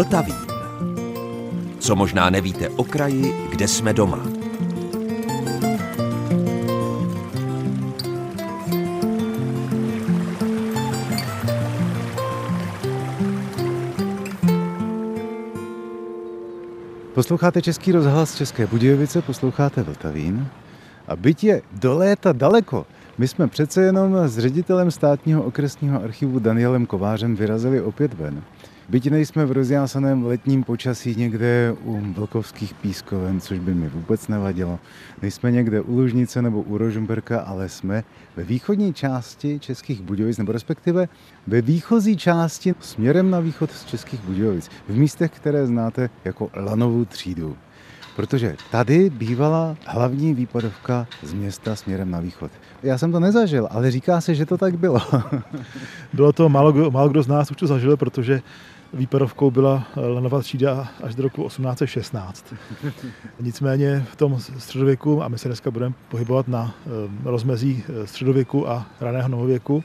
Vltavín. 0.00 0.36
Co 1.78 1.96
možná 1.96 2.30
nevíte 2.30 2.68
o 2.68 2.84
kraji, 2.84 3.34
kde 3.50 3.68
jsme 3.68 3.92
doma. 3.92 4.18
Posloucháte 17.14 17.62
Český 17.62 17.92
rozhlas 17.92 18.34
České 18.34 18.66
Budějovice, 18.66 19.22
posloucháte 19.22 19.82
Vltavín. 19.82 20.48
A 21.08 21.16
byť 21.16 21.44
je 21.44 21.62
do 21.72 21.98
léta 21.98 22.32
daleko, 22.32 22.86
my 23.18 23.28
jsme 23.28 23.48
přece 23.48 23.82
jenom 23.82 24.28
s 24.28 24.38
ředitelem 24.38 24.90
státního 24.90 25.42
okresního 25.42 26.02
archivu 26.02 26.38
Danielem 26.38 26.86
Kovářem 26.86 27.36
vyrazili 27.36 27.82
opět 27.82 28.14
ven. 28.14 28.42
Byť 28.90 29.10
nejsme 29.10 29.46
v 29.46 29.52
rozjásaném 29.52 30.26
letním 30.26 30.64
počasí 30.64 31.14
někde 31.14 31.74
u 31.84 32.00
Vlkovských 32.12 32.74
pískoven, 32.74 33.40
což 33.40 33.58
by 33.58 33.74
mi 33.74 33.88
vůbec 33.88 34.28
nevadilo. 34.28 34.78
Nejsme 35.22 35.50
někde 35.50 35.80
u 35.80 35.96
Lužnice 35.96 36.42
nebo 36.42 36.62
u 36.62 36.78
Rožmberka, 36.78 37.40
ale 37.40 37.68
jsme 37.68 38.04
ve 38.36 38.44
východní 38.44 38.94
části 38.94 39.58
Českých 39.58 40.02
Budějovic, 40.02 40.38
nebo 40.38 40.52
respektive 40.52 41.08
ve 41.46 41.62
výchozí 41.62 42.16
části 42.16 42.74
směrem 42.80 43.30
na 43.30 43.40
východ 43.40 43.70
z 43.70 43.84
Českých 43.84 44.20
Budějovic. 44.20 44.68
V 44.88 44.96
místech, 44.96 45.30
které 45.30 45.66
znáte 45.66 46.10
jako 46.24 46.50
Lanovou 46.56 47.04
třídu 47.04 47.56
protože 48.16 48.56
tady 48.70 49.10
bývala 49.10 49.76
hlavní 49.86 50.34
výpadovka 50.34 51.06
z 51.22 51.32
města 51.32 51.76
směrem 51.76 52.10
na 52.10 52.20
východ. 52.20 52.50
Já 52.82 52.98
jsem 52.98 53.12
to 53.12 53.20
nezažil, 53.20 53.68
ale 53.70 53.90
říká 53.90 54.20
se, 54.20 54.34
že 54.34 54.46
to 54.46 54.58
tak 54.58 54.78
bylo. 54.78 55.00
bylo 56.12 56.32
to, 56.32 56.48
málo, 56.48 56.90
málo 56.90 57.08
kdo 57.08 57.22
z 57.22 57.26
nás 57.26 57.50
už 57.50 57.56
to 57.56 57.66
zažil, 57.66 57.96
protože 57.96 58.42
výpadovkou 58.92 59.50
byla 59.50 59.84
lanová 59.96 60.40
třída 60.40 60.88
až 61.02 61.14
do 61.14 61.22
roku 61.22 61.46
1816. 61.46 62.54
Nicméně 63.40 64.06
v 64.12 64.16
tom 64.16 64.40
středověku, 64.40 65.22
a 65.22 65.28
my 65.28 65.38
se 65.38 65.48
dneska 65.48 65.70
budeme 65.70 65.94
pohybovat 66.08 66.48
na 66.48 66.74
eh, 66.86 66.90
rozmezí 67.24 67.84
eh, 67.88 68.06
středověku 68.06 68.68
a 68.68 68.86
raného 69.00 69.28
novověku, 69.28 69.84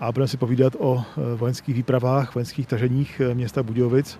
a 0.00 0.12
budeme 0.12 0.28
si 0.28 0.36
povídat 0.36 0.76
o 0.78 1.02
eh, 1.02 1.36
vojenských 1.36 1.74
výpravách, 1.74 2.34
vojenských 2.34 2.66
taženích 2.66 3.20
města 3.34 3.62
Budějovic, 3.62 4.18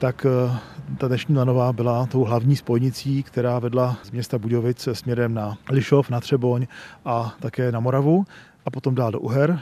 tak 0.00 0.26
eh, 0.26 0.58
ta 0.98 1.08
dnešní 1.08 1.36
lanová 1.36 1.72
byla 1.72 2.06
tou 2.06 2.24
hlavní 2.24 2.56
spojnicí, 2.56 3.22
která 3.22 3.58
vedla 3.58 3.96
z 4.02 4.10
města 4.10 4.38
Budějovic 4.38 4.88
směrem 4.92 5.34
na 5.34 5.58
Lišov, 5.70 6.10
na 6.10 6.20
Třeboň 6.20 6.66
a 7.04 7.34
také 7.40 7.72
na 7.72 7.80
Moravu 7.80 8.24
a 8.66 8.70
potom 8.70 8.94
dál 8.94 9.12
do 9.12 9.20
Uher. 9.20 9.60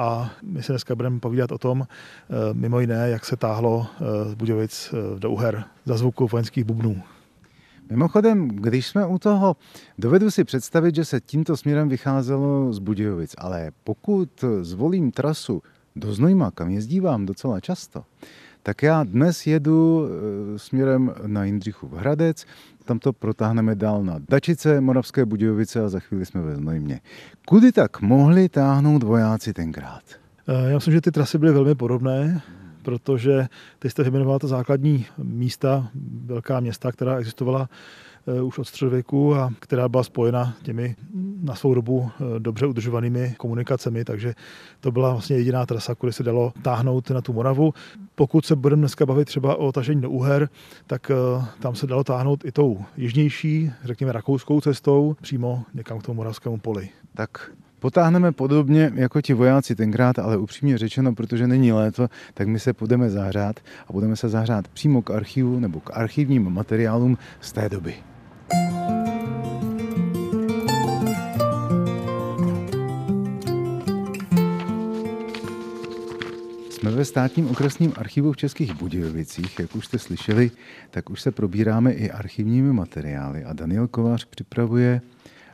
A 0.00 0.30
my 0.42 0.62
se 0.62 0.72
dneska 0.72 0.94
budeme 0.94 1.20
povídat 1.20 1.52
o 1.52 1.58
tom, 1.58 1.82
eh, 1.82 2.34
mimo 2.52 2.80
jiné, 2.80 3.10
jak 3.10 3.24
se 3.24 3.36
táhlo 3.36 3.86
eh, 3.86 4.30
z 4.30 4.34
Budějovic 4.34 4.94
do 5.18 5.30
Uher 5.30 5.64
za 5.84 5.96
zvuku 5.96 6.26
vojenských 6.26 6.64
bubnů. 6.64 7.02
Mimochodem, 7.90 8.48
když 8.48 8.86
jsme 8.86 9.06
u 9.06 9.18
toho, 9.18 9.56
dovedu 9.98 10.30
si 10.30 10.44
představit, 10.44 10.94
že 10.94 11.04
se 11.04 11.20
tímto 11.20 11.56
směrem 11.56 11.88
vycházelo 11.88 12.72
z 12.72 12.78
Budějovic, 12.78 13.34
ale 13.38 13.70
pokud 13.84 14.44
zvolím 14.60 15.10
trasu 15.10 15.62
do 15.96 16.14
Znojma, 16.14 16.50
kam 16.50 16.70
jezdívám 16.70 17.26
docela 17.26 17.60
často, 17.60 18.04
tak 18.62 18.82
já 18.82 19.04
dnes 19.04 19.46
jedu 19.46 20.08
eh, 20.08 20.58
směrem 20.58 21.14
na 21.26 21.44
Jindřichův 21.44 21.92
Hradec, 21.92 22.46
tam 22.84 22.98
to 22.98 23.12
protáhneme 23.12 23.74
dál 23.74 24.04
na 24.04 24.20
Dačice, 24.28 24.80
Moravské 24.80 25.24
Budějovice 25.24 25.84
a 25.84 25.88
za 25.88 26.00
chvíli 26.00 26.26
jsme 26.26 26.40
ve 26.40 26.56
Znojmě. 26.56 27.00
Kudy 27.48 27.72
tak 27.72 28.00
mohli 28.00 28.48
táhnout 28.48 29.02
vojáci 29.02 29.52
tenkrát? 29.52 30.02
Eh, 30.48 30.70
já 30.70 30.74
myslím, 30.74 30.94
že 30.94 31.00
ty 31.00 31.10
trasy 31.10 31.38
byly 31.38 31.52
velmi 31.52 31.74
podobné, 31.74 32.42
protože 32.82 33.46
ty 33.78 33.90
jste 33.90 34.02
vyjmenovala 34.02 34.38
ta 34.38 34.46
základní 34.46 35.06
místa, 35.18 35.88
velká 36.24 36.60
města, 36.60 36.92
která 36.92 37.16
existovala 37.16 37.68
už 38.42 38.58
od 38.58 38.64
středověku 38.64 39.34
a 39.34 39.50
která 39.60 39.88
byla 39.88 40.02
spojena 40.02 40.54
těmi 40.62 40.96
na 41.42 41.54
svou 41.54 41.74
dobu 41.74 42.10
eh, 42.10 42.40
dobře 42.40 42.66
udržovanými 42.66 43.34
komunikacemi, 43.38 44.04
takže 44.04 44.34
to 44.80 44.92
byla 44.92 45.10
vlastně 45.10 45.36
jediná 45.36 45.66
trasa, 45.66 45.94
kudy 45.94 46.12
se 46.12 46.22
dalo 46.22 46.52
táhnout 46.62 47.10
na 47.10 47.20
tu 47.20 47.32
Moravu. 47.32 47.74
Pokud 48.14 48.46
se 48.46 48.56
budeme 48.56 48.80
dneska 48.80 49.06
bavit 49.06 49.24
třeba 49.24 49.56
o 49.56 49.72
tažení 49.72 50.00
do 50.00 50.10
Uher, 50.10 50.48
tak 50.86 51.10
eh, 51.10 51.44
tam 51.60 51.74
se 51.74 51.86
dalo 51.86 52.04
táhnout 52.04 52.44
i 52.44 52.52
tou 52.52 52.84
jižnější, 52.96 53.70
řekněme 53.84 54.12
rakouskou 54.12 54.60
cestou, 54.60 55.16
přímo 55.22 55.62
někam 55.74 55.98
k 55.98 56.02
tomu 56.02 56.16
moravskému 56.16 56.58
poli. 56.58 56.88
Tak 57.14 57.50
Potáhneme 57.80 58.32
podobně 58.32 58.92
jako 58.94 59.20
ti 59.20 59.34
vojáci 59.34 59.74
tenkrát, 59.74 60.18
ale 60.18 60.36
upřímně 60.36 60.78
řečeno, 60.78 61.14
protože 61.14 61.46
není 61.46 61.72
léto, 61.72 62.08
tak 62.34 62.48
my 62.48 62.60
se 62.60 62.72
budeme 62.72 63.10
zahřát 63.10 63.60
a 63.88 63.92
budeme 63.92 64.16
se 64.16 64.28
zahřát 64.28 64.68
přímo 64.68 65.02
k 65.02 65.10
archivu 65.10 65.60
nebo 65.60 65.80
k 65.80 65.90
archivním 65.96 66.50
materiálům 66.50 67.18
z 67.40 67.52
té 67.52 67.68
doby. 67.68 67.94
Jsme 76.70 76.90
ve 76.90 77.04
státním 77.04 77.50
okresním 77.50 77.92
archivu 77.96 78.32
v 78.32 78.36
Českých 78.36 78.74
Budějovicích. 78.74 79.58
Jak 79.58 79.76
už 79.76 79.86
jste 79.86 79.98
slyšeli, 79.98 80.50
tak 80.90 81.10
už 81.10 81.20
se 81.20 81.30
probíráme 81.30 81.92
i 81.92 82.10
archivními 82.10 82.72
materiály 82.72 83.44
a 83.44 83.52
Daniel 83.52 83.88
Kovář 83.88 84.24
připravuje 84.24 85.00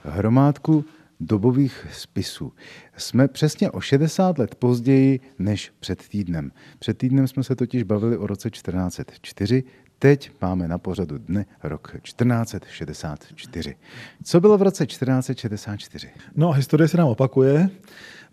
hromádku 0.04 0.84
dobových 1.20 1.86
spisů. 1.92 2.52
Jsme 2.96 3.28
přesně 3.28 3.70
o 3.70 3.80
60 3.80 4.38
let 4.38 4.54
později 4.54 5.20
než 5.38 5.72
před 5.80 6.08
týdnem. 6.08 6.52
Před 6.78 6.98
týdnem 6.98 7.28
jsme 7.28 7.44
se 7.44 7.56
totiž 7.56 7.82
bavili 7.82 8.16
o 8.16 8.26
roce 8.26 8.50
1404, 8.50 9.64
Teď 9.98 10.30
máme 10.42 10.68
na 10.68 10.78
pořadu 10.78 11.18
dne 11.18 11.46
rok 11.62 11.92
1464. 12.02 13.76
Co 14.24 14.40
bylo 14.40 14.58
v 14.58 14.62
roce 14.62 14.86
1464? 14.86 16.08
No, 16.34 16.52
historie 16.52 16.88
se 16.88 16.96
nám 16.96 17.08
opakuje, 17.08 17.70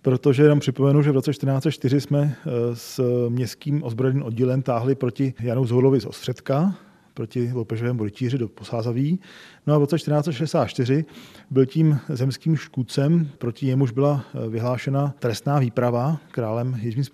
protože 0.02 0.44
jenom 0.44 0.60
připomenu, 0.60 1.02
že 1.02 1.12
v 1.12 1.14
roce 1.14 1.32
1404 1.32 2.02
jsme 2.02 2.36
eh, 2.46 2.50
s 2.74 3.02
městským 3.30 3.84
ozbrojeným 3.84 4.24
oddílem 4.24 4.62
táhli 4.62 4.96
proti 4.96 5.34
Janu 5.40 5.66
Zhoulovi 5.66 6.02
z 6.02 6.06
Ostředka, 6.06 6.76
proti 7.14 7.52
loupežovému 7.54 8.04
rytíři 8.04 8.38
do 8.38 8.48
Posázaví. 8.48 9.20
No 9.68 9.74
a 9.74 9.78
v 9.78 9.82
roce 9.82 9.96
1464 9.96 11.06
byl 11.50 11.66
tím 11.66 12.00
zemským 12.10 12.56
škůdcem, 12.56 13.30
proti 13.38 13.66
němuž 13.66 13.92
byla 13.92 14.26
eh, 14.26 14.50
vyhlášena 14.50 15.14
trestná 15.20 15.60
výprava 15.60 16.18
králem 16.32 16.80
Jiřmí 16.82 17.04
z 17.04 17.10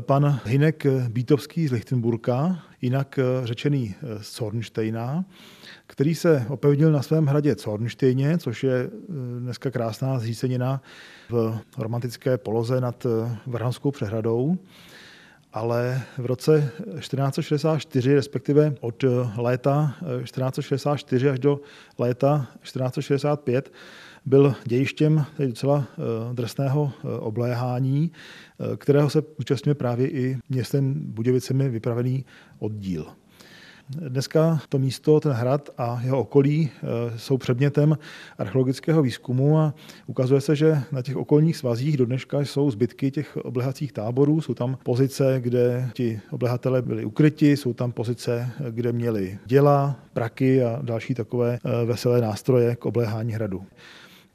pan 0.00 0.40
Hinek 0.44 0.86
Bítovský 1.08 1.68
z 1.68 1.72
Lichtenburka, 1.72 2.62
jinak 2.82 3.18
eh, 3.18 3.46
řečený 3.46 3.94
eh, 3.94 4.22
z 4.22 4.36
Zornsteina, 4.36 5.24
který 5.86 6.14
se 6.14 6.46
opevnil 6.48 6.92
na 6.92 7.02
svém 7.02 7.26
hradě 7.26 7.56
Zornsteině, 7.58 8.38
což 8.38 8.64
je 8.64 8.74
eh, 8.74 8.90
dneska 9.40 9.70
krásná 9.70 10.18
zřícenina 10.18 10.82
v 11.30 11.60
romantické 11.78 12.38
poloze 12.38 12.80
nad 12.80 13.06
Vrhanskou 13.46 13.90
přehradou. 13.90 14.58
Ale 15.52 16.02
v 16.18 16.26
roce 16.26 16.72
1464, 16.98 18.14
respektive 18.14 18.74
od 18.80 19.04
léta 19.36 19.94
1464 20.22 21.28
až 21.28 21.38
do 21.38 21.60
léta 21.98 22.46
1465, 22.62 23.72
byl 24.28 24.54
dějištěm 24.64 25.24
docela 25.38 25.86
eh, 25.88 26.34
drsného 26.34 26.92
eh, 26.92 27.18
obléhání, 27.18 28.10
eh, 28.12 28.76
kterého 28.76 29.10
se 29.10 29.22
účastňuje 29.40 29.74
právě 29.74 30.10
i 30.10 30.38
městem 30.48 30.94
Budějovicemi 30.96 31.68
vypravený 31.68 32.24
oddíl. 32.58 33.06
Dneska 34.08 34.60
to 34.68 34.78
místo, 34.78 35.20
ten 35.20 35.32
hrad 35.32 35.70
a 35.78 36.00
jeho 36.04 36.20
okolí 36.20 36.70
jsou 37.16 37.38
předmětem 37.38 37.98
archeologického 38.38 39.02
výzkumu 39.02 39.58
a 39.58 39.74
ukazuje 40.06 40.40
se, 40.40 40.56
že 40.56 40.80
na 40.92 41.02
těch 41.02 41.16
okolních 41.16 41.56
svazích 41.56 41.96
do 41.96 42.06
dneška 42.06 42.40
jsou 42.40 42.70
zbytky 42.70 43.10
těch 43.10 43.36
oblehacích 43.36 43.92
táborů. 43.92 44.40
Jsou 44.40 44.54
tam 44.54 44.78
pozice, 44.82 45.36
kde 45.40 45.90
ti 45.92 46.20
oblehatelé 46.30 46.82
byli 46.82 47.04
ukryti, 47.04 47.56
jsou 47.56 47.72
tam 47.72 47.92
pozice, 47.92 48.50
kde 48.70 48.92
měli 48.92 49.38
děla, 49.46 49.96
praky 50.12 50.64
a 50.64 50.78
další 50.82 51.14
takové 51.14 51.58
veselé 51.84 52.20
nástroje 52.20 52.76
k 52.76 52.86
obléhání 52.86 53.32
hradu. 53.32 53.64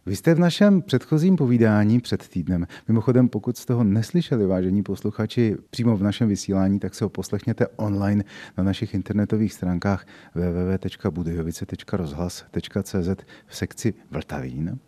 Vy 0.06 0.16
jste 0.16 0.34
v 0.34 0.40
našem 0.40 0.82
předchozím 0.82 1.36
povídání 1.36 2.00
před 2.00 2.28
týdnem, 2.28 2.68
mimochodem 2.88 3.30
pokud 3.30 3.58
jste 3.58 3.74
ho 3.74 3.84
neslyšeli, 3.84 4.46
vážení 4.46 4.84
posluchači, 4.84 5.58
přímo 5.70 5.98
v 5.98 6.04
našem 6.04 6.30
vysílání, 6.30 6.80
tak 6.80 6.96
se 6.96 7.06
ho 7.06 7.10
poslechněte 7.10 7.68
online 7.68 8.24
na 8.58 8.64
našich 8.64 8.94
internetových 8.94 9.54
stránkách 9.54 10.06
www.budejovice.rozhlas.cz 10.36 13.10
v 13.48 13.56
sekci 13.56 13.94
Vltavín. 14.12 14.80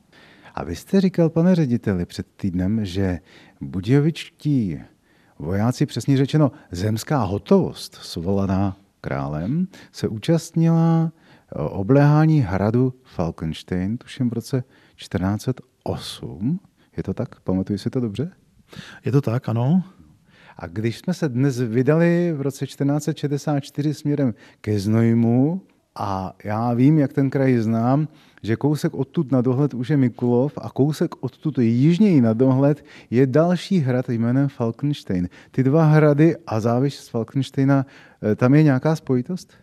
A 0.55 0.63
vy 0.63 0.75
jste 0.75 1.01
říkal, 1.01 1.29
pane 1.29 1.55
řediteli, 1.55 2.05
před 2.05 2.27
týdnem, 2.35 2.85
že 2.85 3.19
budějovičtí 3.61 4.79
vojáci, 5.39 5.85
přesně 5.85 6.17
řečeno 6.17 6.51
zemská 6.71 7.23
hotovost 7.23 7.95
svolaná 7.95 8.77
králem, 9.01 9.67
se 9.91 10.07
účastnila 10.07 11.11
obléhání 11.53 12.41
hradu 12.41 12.93
Falkenstein, 13.03 13.97
tuším 13.97 14.29
v 14.29 14.33
roce 14.33 14.63
1408. 14.95 16.59
Je 16.97 17.03
to 17.03 17.13
tak? 17.13 17.39
Pamatuju 17.39 17.79
si 17.79 17.89
to 17.89 17.99
dobře? 17.99 18.31
Je 19.05 19.11
to 19.11 19.21
tak, 19.21 19.49
ano. 19.49 19.83
A 20.57 20.67
když 20.67 20.97
jsme 20.97 21.13
se 21.13 21.29
dnes 21.29 21.59
vydali 21.59 22.33
v 22.33 22.41
roce 22.41 22.65
1464 22.65 23.93
směrem 23.93 24.33
ke 24.61 24.79
Znojmu, 24.79 25.61
a 25.99 26.33
já 26.43 26.73
vím, 26.73 26.99
jak 26.99 27.13
ten 27.13 27.29
kraj 27.29 27.57
znám, 27.57 28.07
že 28.43 28.55
kousek 28.55 28.93
odtud 28.93 29.31
na 29.31 29.41
dohled 29.41 29.73
už 29.73 29.89
je 29.89 29.97
Mikulov 29.97 30.53
a 30.61 30.69
kousek 30.69 31.23
odtud 31.23 31.57
jižněji 31.57 32.21
na 32.21 32.33
dohled 32.33 32.85
je 33.09 33.27
další 33.27 33.79
hrad 33.79 34.09
jménem 34.09 34.49
Falkenstein. 34.49 35.29
Ty 35.51 35.63
dva 35.63 35.85
hrady 35.85 36.35
a 36.47 36.59
závěš 36.59 36.95
z 36.95 37.09
Falkensteina, 37.09 37.85
eh, 38.31 38.35
tam 38.35 38.55
je 38.55 38.63
nějaká 38.63 38.95
spojitost? 38.95 39.53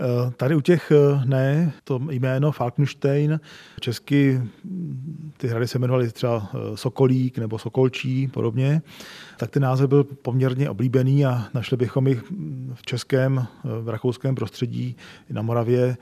Eh, 0.00 0.30
tady 0.36 0.54
u 0.54 0.60
těch 0.60 0.92
eh, 0.92 1.24
ne, 1.24 1.72
to 1.84 2.00
jméno 2.10 2.52
Falkenstein, 2.52 3.40
česky 3.80 4.40
hm, 4.64 5.32
ty 5.36 5.48
hrady 5.48 5.68
se 5.68 5.78
jmenovaly 5.78 6.12
třeba 6.12 6.50
eh, 6.54 6.76
Sokolík 6.76 7.38
nebo 7.38 7.58
Sokolčí 7.58 8.28
podobně, 8.28 8.82
tak 9.36 9.50
ten 9.50 9.62
název 9.62 9.88
byl 9.88 10.04
poměrně 10.04 10.70
oblíbený 10.70 11.26
a 11.26 11.44
našli 11.54 11.76
bychom 11.76 12.08
jich 12.08 12.30
hm, 12.30 12.74
v 12.74 12.82
českém, 12.82 13.46
v 13.64 13.88
rakouském 13.88 14.34
prostředí, 14.34 14.96
na 15.30 15.42
Moravě 15.42 15.96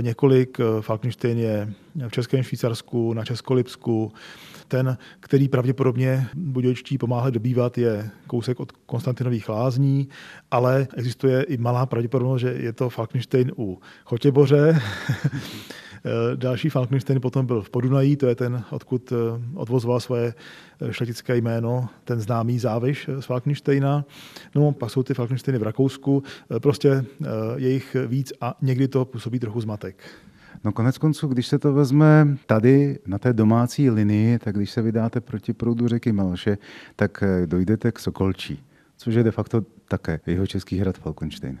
několik. 0.00 0.58
Falkenstein 0.80 1.38
je 1.38 1.72
v 2.08 2.12
Českém 2.12 2.42
Švýcarsku, 2.42 3.12
na 3.12 3.24
Českolipsku, 3.24 4.12
ten, 4.72 4.96
který 5.20 5.48
pravděpodobně 5.48 6.26
budějčtí 6.34 6.98
pomáhali 6.98 7.32
dobývat, 7.32 7.78
je 7.78 8.10
kousek 8.26 8.60
od 8.60 8.72
Konstantinových 8.72 9.48
lázní, 9.48 10.08
ale 10.50 10.88
existuje 10.96 11.42
i 11.42 11.56
malá 11.56 11.86
pravděpodobnost, 11.86 12.40
že 12.40 12.54
je 12.58 12.72
to 12.72 12.90
Falkenstein 12.90 13.52
u 13.58 13.80
Chotěboře. 14.04 14.80
Další 16.36 16.68
Falkenstein 16.68 17.20
potom 17.20 17.46
byl 17.46 17.62
v 17.62 17.70
Podunají, 17.70 18.16
to 18.16 18.26
je 18.26 18.34
ten, 18.34 18.64
odkud 18.70 19.12
eh, 19.12 19.16
odvozoval 19.54 20.00
svoje 20.00 20.34
eh, 20.80 20.92
šletické 20.92 21.36
jméno, 21.36 21.88
ten 22.04 22.20
známý 22.20 22.58
záviš 22.58 23.10
z 23.20 23.24
Falkensteina. 23.24 24.04
No, 24.54 24.72
pak 24.72 24.90
jsou 24.90 25.02
ty 25.02 25.14
Falkensteiny 25.14 25.58
v 25.58 25.62
Rakousku, 25.62 26.22
eh, 26.56 26.60
prostě 26.60 27.04
je 27.56 27.70
jich 27.70 27.96
víc 28.06 28.32
a 28.40 28.54
někdy 28.62 28.88
to 28.88 29.04
působí 29.04 29.38
trochu 29.38 29.60
zmatek. 29.60 30.04
No 30.64 30.72
konec 30.72 30.98
konců, 30.98 31.28
když 31.28 31.46
se 31.46 31.58
to 31.58 31.72
vezme 31.72 32.36
tady 32.46 32.98
na 33.06 33.18
té 33.18 33.32
domácí 33.32 33.90
linii, 33.90 34.38
tak 34.38 34.56
když 34.56 34.70
se 34.70 34.82
vydáte 34.82 35.20
proti 35.20 35.52
proudu 35.52 35.88
řeky 35.88 36.12
Melše, 36.12 36.58
tak 36.96 37.22
eh, 37.22 37.46
dojdete 37.46 37.92
k 37.92 37.98
Sokolčí, 37.98 38.62
což 38.96 39.14
je 39.14 39.22
de 39.22 39.30
facto 39.30 39.62
také 39.88 40.20
jeho 40.26 40.46
český 40.46 40.78
hrad 40.78 40.98
Falkenstein. 40.98 41.58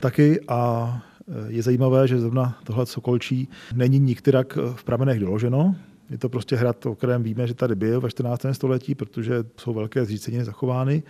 Taky 0.00 0.40
a 0.48 0.92
eh, 1.28 1.32
je 1.48 1.62
zajímavé, 1.62 2.08
že 2.08 2.20
zrovna 2.20 2.58
tohle 2.64 2.86
Sokolčí 2.86 3.48
není 3.74 3.98
nikterak 3.98 4.58
v 4.74 4.84
pramenech 4.84 5.20
doloženo. 5.20 5.76
Je 6.10 6.18
to 6.18 6.28
prostě 6.28 6.56
hrad, 6.56 6.86
o 6.86 6.94
kterém 6.94 7.22
víme, 7.22 7.46
že 7.46 7.54
tady 7.54 7.74
byl 7.74 8.00
ve 8.00 8.10
14. 8.10 8.46
století, 8.52 8.94
protože 8.94 9.44
jsou 9.56 9.74
velké 9.74 10.04
zříceniny 10.04 10.44
zachovány, 10.44 11.02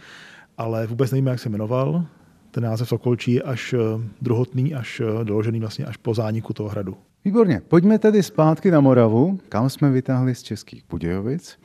ale 0.59 0.87
vůbec 0.87 1.11
nevíme, 1.11 1.31
jak 1.31 1.41
se 1.41 1.49
jmenoval 1.49 2.07
ten 2.57 2.65
název 2.65 2.89
Sokolčí 2.89 3.33
je 3.33 3.43
až 3.43 3.73
eh, 3.73 3.79
druhotný, 4.23 4.75
až 4.75 5.01
eh, 5.01 5.25
doložený 5.25 5.61
vlastně 5.61 5.85
až 5.85 5.97
po 5.97 6.15
zániku 6.15 6.53
toho 6.53 6.69
hradu. 6.69 6.97
Výborně. 7.25 7.61
Pojďme 7.69 7.99
tedy 7.99 8.23
zpátky 8.23 8.71
na 8.71 8.81
Moravu, 8.81 9.39
kam 9.49 9.71
jsme 9.71 9.91
vytáhli 9.91 10.35
z 10.35 10.43
Českých 10.43 10.83
Budějovic 10.91 11.59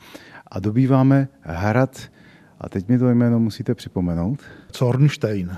a 0.46 0.60
dobýváme 0.60 1.28
hrad, 1.40 2.00
a 2.60 2.68
teď 2.68 2.88
mi 2.88 2.98
to 2.98 3.08
jméno 3.08 3.40
musíte 3.40 3.74
připomenout. 3.74 4.40
Zornstein. 4.78 5.56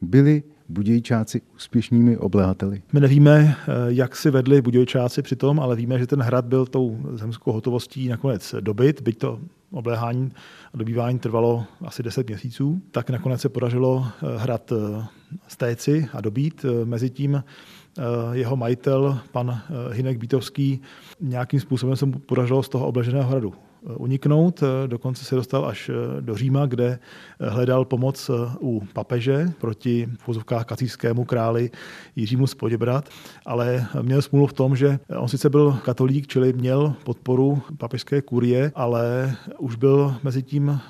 Byli 0.00 0.42
Budějčáci 0.70 1.40
úspěšnými 1.54 2.16
obléhateli? 2.16 2.82
My 2.92 3.00
nevíme, 3.00 3.56
eh, 3.68 3.72
jak 3.88 4.16
si 4.16 4.30
vedli 4.30 4.62
Budějčáci 4.62 5.22
přitom, 5.22 5.60
ale 5.60 5.76
víme, 5.76 5.98
že 5.98 6.06
ten 6.06 6.20
hrad 6.22 6.44
byl 6.44 6.66
tou 6.66 6.98
zemskou 7.12 7.52
hotovostí 7.52 8.08
nakonec 8.08 8.54
dobyt, 8.60 9.02
byť 9.02 9.18
to 9.18 9.40
obléhání 9.70 10.32
a 10.74 10.76
dobývání 10.76 11.18
trvalo 11.18 11.64
asi 11.84 12.02
10 12.02 12.28
měsíců, 12.28 12.82
tak 12.90 13.10
nakonec 13.10 13.40
se 13.40 13.48
podařilo 13.48 14.06
eh, 14.06 14.38
hrad 14.38 14.72
eh, 14.72 15.04
stéci 15.48 16.08
a 16.12 16.20
dobít. 16.20 16.66
Mezitím 16.84 17.44
jeho 18.32 18.56
majitel, 18.56 19.18
pan 19.32 19.60
Hinek 19.92 20.18
Bítovský, 20.18 20.80
nějakým 21.20 21.60
způsobem 21.60 21.96
se 21.96 22.06
mu 22.06 22.12
podařilo 22.12 22.62
z 22.62 22.68
toho 22.68 22.86
obleženého 22.86 23.28
hradu 23.28 23.54
uniknout. 23.96 24.62
Dokonce 24.86 25.24
se 25.24 25.34
dostal 25.34 25.66
až 25.66 25.90
do 26.20 26.36
Říma, 26.36 26.66
kde 26.66 26.98
hledal 27.40 27.84
pomoc 27.84 28.30
u 28.60 28.82
papeže 28.92 29.52
proti 29.60 30.08
v 30.18 30.26
vozovkách 30.26 30.64
kacířskému 30.64 31.24
králi 31.24 31.70
Jiřímu 32.16 32.46
z 32.46 32.54
Poděbrat, 32.54 33.08
ale 33.46 33.86
měl 34.02 34.22
smůlu 34.22 34.46
v 34.46 34.52
tom, 34.52 34.76
že 34.76 34.98
on 35.16 35.28
sice 35.28 35.50
byl 35.50 35.78
katolík, 35.84 36.26
čili 36.26 36.52
měl 36.52 36.94
podporu 37.04 37.62
papežské 37.78 38.22
kurie, 38.22 38.72
ale 38.74 39.34
už 39.58 39.76
byl 39.76 40.14
mezi 40.22 40.42
tím 40.42 40.80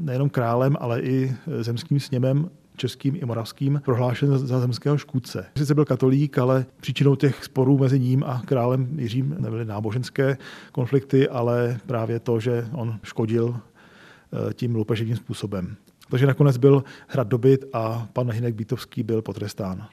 nejenom 0.00 0.30
králem, 0.30 0.76
ale 0.80 1.00
i 1.00 1.36
zemským 1.60 2.00
sněmem 2.00 2.50
českým 2.80 3.16
i 3.16 3.24
moravským 3.24 3.80
prohlášen 3.84 4.38
za 4.38 4.60
zemského 4.60 4.98
škůdce. 4.98 5.46
Sice 5.56 5.74
byl 5.74 5.84
katolík, 5.84 6.38
ale 6.38 6.66
příčinou 6.80 7.16
těch 7.16 7.44
sporů 7.44 7.78
mezi 7.78 8.00
ním 8.00 8.24
a 8.24 8.42
králem 8.44 8.88
Jiřím 8.98 9.36
nebyly 9.38 9.64
náboženské 9.64 10.38
konflikty, 10.72 11.28
ale 11.28 11.80
právě 11.86 12.20
to, 12.20 12.40
že 12.40 12.68
on 12.72 12.98
škodil 13.02 13.56
eh, 13.56 14.54
tím 14.54 14.74
loupeživým 14.74 15.16
způsobem. 15.16 15.76
Takže 16.10 16.26
nakonec 16.26 16.56
byl 16.56 16.84
hrad 17.08 17.28
dobyt 17.28 17.64
a 17.72 18.08
pan 18.12 18.30
Hinek 18.30 18.54
Bítovský 18.54 19.02
byl 19.02 19.22
potrestán. 19.22 19.86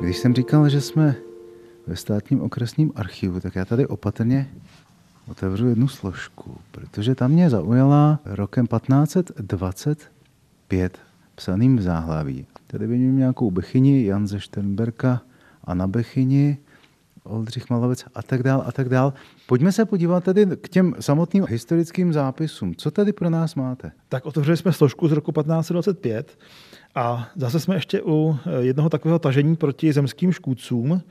Když 0.00 0.16
jsem 0.16 0.34
říkal, 0.34 0.68
že 0.68 0.80
jsme 0.80 1.14
ve 1.86 1.96
státním 1.96 2.40
okresním 2.40 2.92
archivu, 2.94 3.40
tak 3.40 3.54
já 3.54 3.64
tady 3.64 3.86
opatrně 3.86 4.50
otevřu 5.28 5.68
jednu 5.68 5.88
složku, 5.88 6.56
protože 6.70 7.14
tam 7.14 7.30
mě 7.30 7.50
zaujala 7.50 8.18
rokem 8.24 8.66
1525 8.66 10.98
psaným 11.34 11.76
v 11.76 11.82
záhlaví. 11.82 12.46
Tady 12.66 12.86
vidím 12.86 13.18
nějakou 13.18 13.50
Bechyni, 13.50 14.04
Jan 14.04 14.26
ze 14.26 14.40
Šternberka 14.40 15.22
a 15.64 15.74
na 15.74 15.86
Bechyni, 15.86 16.58
Oldřich 17.24 17.70
Malovec 17.70 18.04
a 18.14 18.22
tak 18.22 18.42
dál 18.42 18.64
a 18.66 18.72
tak 18.72 18.88
dál. 18.88 19.12
Pojďme 19.46 19.72
se 19.72 19.84
podívat 19.84 20.24
tedy 20.24 20.46
k 20.60 20.68
těm 20.68 20.94
samotným 21.00 21.46
historickým 21.48 22.12
zápisům. 22.12 22.74
Co 22.74 22.90
tady 22.90 23.12
pro 23.12 23.30
nás 23.30 23.54
máte? 23.54 23.92
Tak 24.08 24.26
otevřeli 24.26 24.56
jsme 24.56 24.72
složku 24.72 25.08
z 25.08 25.12
roku 25.12 25.32
1525 25.32 26.38
a 26.94 27.28
zase 27.36 27.60
jsme 27.60 27.74
ještě 27.74 28.02
u 28.02 28.38
jednoho 28.58 28.88
takového 28.88 29.18
tažení 29.18 29.56
proti 29.56 29.92
zemským 29.92 30.32
škůdcům. 30.32 31.02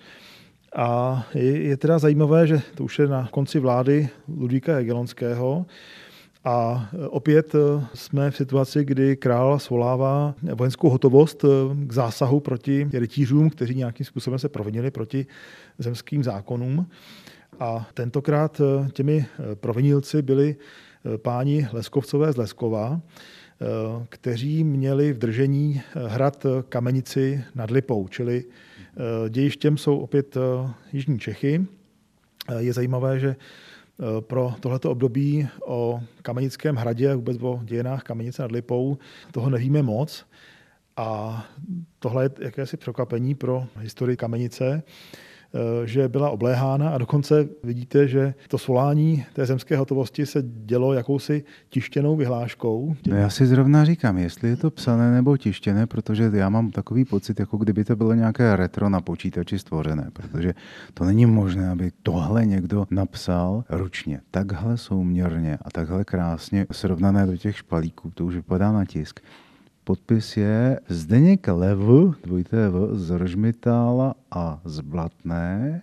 A 0.76 1.24
je, 1.34 1.64
je 1.64 1.78
teda 1.78 2.00
zajímavé, 2.00 2.48
že 2.48 2.62
to 2.76 2.84
už 2.84 3.00
je 3.00 3.08
na 3.08 3.28
konci 3.32 3.60
vlády 3.60 4.10
Ludvíka 4.28 4.72
Jagelonského, 4.72 5.66
a 6.44 6.90
opět 7.10 7.56
jsme 7.94 8.32
v 8.32 8.36
situaci, 8.36 8.86
kdy 8.86 9.16
král 9.18 9.60
svolává 9.60 10.36
vojenskou 10.56 10.90
hotovost 10.90 11.46
k 11.88 11.92
zásahu 11.92 12.40
proti 12.40 12.90
rytířům, 12.94 13.50
kteří 13.50 13.76
nějakým 13.76 14.06
způsobem 14.06 14.40
se 14.40 14.50
provinili 14.50 14.92
proti 14.92 15.26
zemským 15.78 16.24
zákonům. 16.24 16.88
A 17.60 17.88
tentokrát 17.94 18.62
těmi 18.94 19.26
provinilci 19.54 20.22
byli 20.22 20.56
páni 21.18 21.68
Leskovcové 21.74 22.34
z 22.34 22.38
Leskova, 22.38 23.02
kteří 24.10 24.64
měli 24.64 25.14
v 25.14 25.18
držení 25.18 25.82
hrad 26.08 26.46
Kamenici 26.70 27.44
nad 27.56 27.72
Lipou, 27.72 28.08
čili 28.08 28.44
dějištěm 29.30 29.78
jsou 29.78 29.98
opět 29.98 30.38
eh, 30.38 30.74
Jižní 30.94 31.20
Čechy. 31.20 31.66
Eh, 32.50 32.62
je 32.62 32.74
zajímavé, 32.74 33.20
že 33.20 33.36
pro 34.20 34.54
tohleto 34.60 34.92
období 34.92 35.48
o 35.66 36.02
Kamenickém 36.22 36.76
hradě, 36.76 37.16
vůbec 37.16 37.38
o 37.42 37.60
dějinách 37.64 38.04
Kamenice 38.04 38.42
nad 38.42 38.52
Lipou, 38.52 38.98
toho 39.32 39.50
nevíme 39.50 39.82
moc. 39.82 40.26
A 40.98 41.46
tohle 42.00 42.26
je 42.26 42.30
jakési 42.40 42.78
překvapení 42.78 43.36
pro 43.36 43.68
historii 43.80 44.18
Kamenice. 44.18 44.84
Eh, 45.54 45.88
že 45.88 46.08
byla 46.08 46.30
obléhána 46.30 46.90
a 46.90 46.98
dokonce 46.98 47.48
vidíte, 47.64 48.08
že 48.08 48.34
to 48.48 48.58
svolání 48.58 49.26
té 49.34 49.46
zemské 49.46 49.78
hotovosti 49.78 50.26
se 50.26 50.44
dělo 50.46 50.94
jakousi 50.94 51.44
tištěnou 51.70 52.16
vyhláškou. 52.16 52.96
No 53.08 53.16
já 53.16 53.30
si 53.30 53.46
zrovna 53.46 53.86
říkám, 53.86 54.18
jestli 54.18 54.50
je 54.50 54.58
to 54.58 54.72
psané 54.72 55.12
nebo 55.12 55.38
tištěné, 55.38 55.88
protože 55.88 56.32
já 56.34 56.50
mám 56.50 56.72
takový 56.72 57.06
pocit, 57.06 57.40
jako 57.40 57.58
kdyby 57.58 57.84
to 57.86 57.96
bylo 57.96 58.14
nějaké 58.14 58.56
retro 58.56 58.90
na 58.90 59.02
počítači 59.02 59.60
stvořené, 59.60 60.10
protože 60.14 60.54
to 60.94 61.04
není 61.04 61.26
možné, 61.26 61.70
aby 61.70 61.92
tohle 62.04 62.46
někdo 62.46 62.86
napsal 62.92 63.64
ručně, 63.70 64.22
takhle 64.32 64.78
souměrně 64.78 65.58
a 65.62 65.70
takhle 65.70 66.06
krásně 66.06 66.68
srovnané 66.72 67.26
do 67.26 67.38
těch 67.38 67.58
špalíků, 67.58 68.12
to 68.12 68.26
už 68.26 68.36
vypadá 68.36 68.72
na 68.72 68.86
tisk. 68.86 69.20
Podpis 69.84 70.38
je 70.38 70.80
Zdeněk 70.90 71.48
Lev, 71.48 71.80
dvojité 72.24 72.70
V, 72.70 72.96
z 72.96 73.10
Rožmitála 73.10 74.16
a 74.32 74.62
z 74.66 74.80
Blatné, 74.80 75.82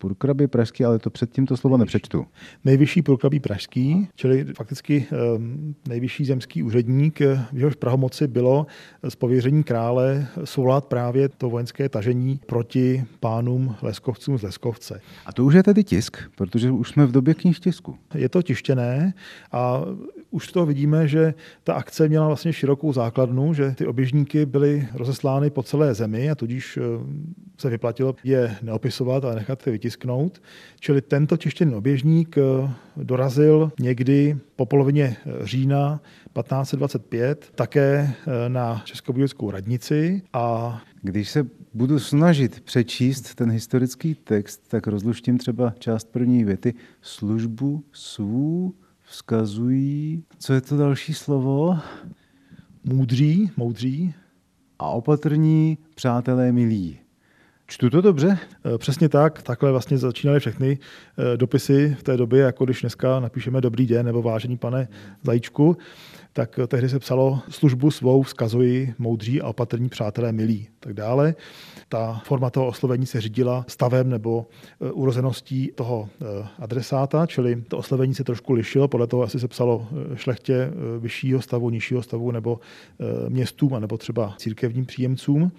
Purkrabi 0.00 0.48
pražský, 0.48 0.84
ale 0.84 0.98
to 0.98 1.10
předtím 1.10 1.46
to 1.46 1.56
slovo 1.56 1.76
nepřečtu. 1.76 2.26
Nejvyšší 2.64 3.02
purkrabí 3.02 3.40
pražský, 3.40 4.08
čili 4.14 4.44
fakticky 4.44 5.06
um, 5.36 5.74
nejvyšší 5.88 6.24
zemský 6.24 6.62
úředník, 6.62 7.20
v 7.20 7.58
jehož 7.58 7.74
prahomoci 7.74 8.26
bylo 8.26 8.66
z 9.08 9.16
pověření 9.16 9.62
krále 9.62 10.26
svolat 10.44 10.84
právě 10.84 11.28
to 11.28 11.50
vojenské 11.50 11.88
tažení 11.88 12.40
proti 12.46 13.04
pánům 13.20 13.76
leskovcům 13.82 14.38
z 14.38 14.42
Leskovce. 14.42 15.00
A 15.26 15.32
to 15.32 15.44
už 15.44 15.54
je 15.54 15.62
tedy 15.62 15.84
tisk, 15.84 16.16
protože 16.36 16.70
už 16.70 16.88
jsme 16.88 17.06
v 17.06 17.12
době 17.12 17.34
knihtisku. 17.34 17.98
Je 18.14 18.28
to 18.28 18.42
tištěné 18.42 19.14
a 19.52 19.82
už 20.30 20.52
toho 20.52 20.66
vidíme, 20.66 21.08
že 21.08 21.34
ta 21.64 21.74
akce 21.74 22.08
měla 22.08 22.26
vlastně 22.26 22.52
širokou 22.52 22.92
základnu, 22.92 23.54
že 23.54 23.70
ty 23.70 23.86
oběžníky 23.86 24.46
byly 24.46 24.88
rozeslány 24.94 25.50
po 25.50 25.62
celé 25.62 25.94
zemi 25.94 26.30
a 26.30 26.34
tudíž 26.34 26.76
eh, 26.76 26.82
se 27.58 27.70
vyplatilo 27.70 28.14
je 28.24 28.56
neopisovat 28.62 29.24
a 29.24 29.34
nechat 29.34 29.66
je 29.66 29.72
vytisknout. 29.72 29.89
Čili 30.80 31.02
tento 31.02 31.36
tištěný 31.36 31.74
oběžník 31.74 32.38
eh, 32.38 32.70
dorazil 32.96 33.72
někdy 33.80 34.38
po 34.56 34.66
polovině 34.66 35.16
eh, 35.26 35.46
října 35.46 36.00
1525 36.42 37.52
také 37.54 38.12
na 38.48 38.82
Českobudějskou 38.84 39.50
radnici 39.50 40.22
a 40.32 40.80
když 41.02 41.30
se 41.30 41.46
budu 41.74 41.98
snažit 41.98 42.60
přečíst 42.60 43.34
ten 43.34 43.50
historický 43.50 44.14
text, 44.14 44.68
tak 44.68 44.86
rozluštím 44.86 45.38
třeba 45.38 45.74
část 45.78 46.12
první 46.12 46.44
věty. 46.44 46.74
Službu 47.00 47.84
svou 47.92 48.74
vzkazují, 49.02 50.24
co 50.38 50.52
je 50.52 50.60
to 50.60 50.76
další 50.76 51.14
slovo? 51.14 51.78
Můdří, 52.84 53.50
moudří. 53.56 54.14
A 54.78 54.88
opatrní, 54.88 55.78
přátelé 55.94 56.52
milí. 56.52 56.98
Čtu 57.70 57.90
to 57.90 58.00
dobře? 58.00 58.38
Eh, 58.74 58.78
přesně 58.78 59.08
tak. 59.08 59.42
Takhle 59.42 59.70
vlastně 59.70 59.98
začínaly 59.98 60.40
všechny 60.40 60.78
eh, 60.78 61.36
dopisy 61.36 61.96
v 61.98 62.02
té 62.02 62.16
době, 62.16 62.42
jako 62.42 62.64
když 62.64 62.80
dneska 62.80 63.20
napíšeme 63.20 63.60
dobrý 63.60 63.86
den 63.86 64.06
nebo 64.06 64.22
vážený 64.22 64.56
pane 64.56 64.88
Zajíčku 65.22 65.76
tak 66.32 66.60
tehdy 66.66 66.88
se 66.88 66.98
psalo 66.98 67.40
službu 67.48 67.90
svou 67.90 68.22
vzkazuji 68.22 68.94
moudří 68.98 69.40
a 69.40 69.48
opatrní 69.48 69.88
přátelé 69.88 70.32
milí, 70.32 70.68
tak 70.80 70.92
dále. 70.92 71.34
Ta 71.88 72.22
forma 72.24 72.50
toho 72.50 72.66
oslovení 72.66 73.06
se 73.06 73.20
řídila 73.20 73.64
stavem 73.68 74.10
nebo 74.10 74.46
urozeností 74.92 75.72
toho 75.74 76.08
adresáta, 76.58 77.26
čili 77.26 77.62
to 77.68 77.78
oslovení 77.78 78.14
se 78.14 78.24
trošku 78.24 78.52
lišilo, 78.52 78.88
podle 78.88 79.06
toho 79.06 79.22
asi 79.22 79.40
se 79.40 79.48
psalo 79.48 79.88
šlechtě 80.14 80.70
vyššího 80.98 81.42
stavu, 81.42 81.70
nižšího 81.70 82.02
stavu 82.02 82.30
nebo 82.30 82.60
městům, 83.28 83.80
nebo 83.80 83.98
třeba 83.98 84.34
církevním 84.38 84.86
příjemcům. 84.86 85.52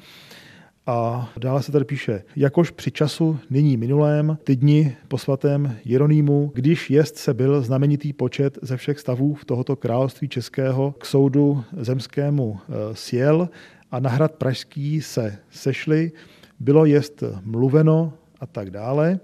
A 0.85 1.29
dále 1.37 1.63
se 1.63 1.71
tady 1.71 1.85
píše, 1.85 2.23
jakož 2.35 2.71
při 2.71 2.91
času 2.91 3.39
nyní 3.49 3.77
minulém, 3.77 4.37
ty 4.43 4.55
dni 4.55 4.95
po 5.07 5.17
svatém 5.17 5.77
Jeronýmu, 5.85 6.51
když 6.55 6.89
jest 6.89 7.17
se 7.17 7.33
byl 7.33 7.61
znamenitý 7.61 8.13
počet 8.13 8.57
ze 8.61 8.77
všech 8.77 8.99
stavů 8.99 9.33
v 9.33 9.45
tohoto 9.45 9.75
království 9.75 10.27
českého 10.27 10.91
k 10.91 11.05
soudu 11.05 11.63
zemskému 11.77 12.59
e, 12.59 12.95
sjel 12.95 13.49
a 13.91 13.99
na 13.99 14.09
hrad 14.09 14.31
pražský 14.31 15.01
se 15.01 15.37
sešli, 15.49 16.11
bylo 16.59 16.85
jest 16.85 17.23
mluveno 17.43 18.13
a 18.39 18.45
tak 18.45 18.69
dále. 18.69 19.19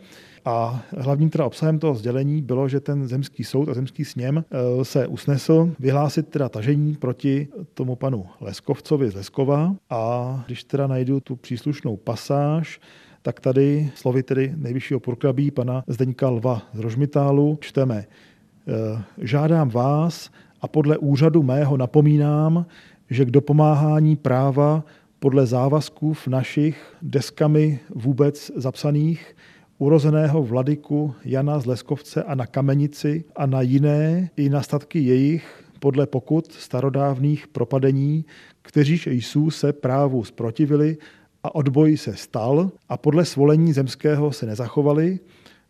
A 0.48 0.82
hlavním 0.98 1.30
teda 1.30 1.46
obsahem 1.46 1.80
toho 1.80 1.96
sdělení 1.96 2.42
bylo, 2.42 2.68
že 2.68 2.80
ten 2.80 3.08
zemský 3.08 3.44
soud 3.44 3.70
a 3.70 3.74
zemský 3.74 4.06
sněm 4.06 4.46
eh, 4.52 4.86
se 4.86 5.08
usnesl 5.08 5.72
vyhlásit 5.80 6.28
teda 6.28 6.50
tažení 6.50 6.96
proti 6.96 7.48
tomu 7.74 7.96
panu 7.96 8.26
Leskovcovi 8.42 9.10
z 9.10 9.16
Leskova. 9.16 9.76
A 9.90 10.44
když 10.46 10.64
teda 10.64 10.88
najdu 10.88 11.20
tu 11.20 11.36
příslušnou 11.36 11.98
pasáž, 11.98 12.80
tak 13.22 13.40
tady 13.40 13.92
slovy 13.96 14.24
tedy 14.24 14.54
nejvyššího 14.58 15.00
purkrabí 15.00 15.52
pana 15.52 15.84
Zdeňka 15.88 16.30
Lva 16.30 16.62
z 16.74 16.80
Rožmitálu 16.80 17.58
čteme 17.62 18.06
eh, 18.06 19.04
Žádám 19.18 19.70
vás 19.70 20.32
a 20.62 20.68
podle 20.68 20.98
úřadu 20.98 21.44
mého 21.44 21.78
napomínám, 21.78 22.66
že 23.10 23.26
k 23.26 23.32
dopomáhání 23.32 24.16
práva 24.16 24.84
podle 25.20 25.46
závazků 25.46 26.14
v 26.14 26.28
našich 26.28 26.96
deskami 27.02 27.80
vůbec 27.96 28.52
zapsaných 28.56 29.36
urozeného 29.78 30.44
vladyku 30.44 31.14
Jana 31.26 31.60
z 31.60 31.66
Leskovce 31.66 32.24
a 32.24 32.36
na 32.36 32.46
Kamenici 32.46 33.24
a 33.36 33.46
na 33.46 33.62
jiné 33.62 34.30
i 34.38 34.50
na 34.50 34.62
statky 34.62 35.00
jejich 35.00 35.64
podle 35.80 36.08
pokut 36.08 36.52
starodávných 36.52 37.48
propadení, 37.48 38.26
kteříž 38.62 39.08
jsou 39.08 39.52
se 39.52 39.74
právu 39.74 40.24
zprotivili 40.24 40.98
a 41.44 41.56
odboj 41.56 41.98
se 41.98 42.16
stal 42.16 42.72
a 42.90 42.98
podle 42.98 43.26
svolení 43.26 43.74
zemského 43.74 44.32
se 44.32 44.46
nezachovali, 44.46 45.20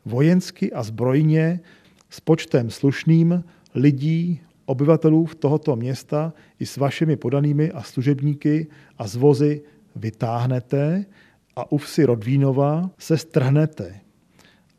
vojensky 0.05 0.73
a 0.73 0.83
zbrojně 0.83 1.59
s 2.09 2.19
počtem 2.19 2.69
slušným 2.69 3.43
lidí, 3.75 4.41
obyvatelů 4.65 5.25
v 5.25 5.35
tohoto 5.35 5.75
města 5.75 6.33
i 6.59 6.65
s 6.65 6.77
vašimi 6.77 7.15
podanými 7.15 7.71
a 7.71 7.83
služebníky 7.83 8.67
a 8.97 9.07
zvozy 9.07 9.61
vytáhnete 9.95 11.05
a 11.57 11.71
u 11.71 11.77
vsi 11.77 12.05
Rodvínova 12.05 12.89
se 12.97 13.17
strhnete. 13.17 13.99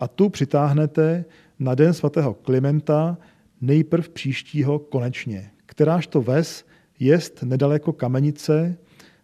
A 0.00 0.08
tu 0.08 0.28
přitáhnete 0.28 1.24
na 1.58 1.74
den 1.74 1.94
svatého 1.94 2.34
Klimenta 2.34 3.18
nejprv 3.60 4.08
příštího 4.08 4.78
konečně, 4.78 5.50
kteráž 5.66 6.06
to 6.06 6.22
ves 6.22 6.64
jest 7.00 7.42
nedaleko 7.42 7.92
kamenice, 7.92 8.78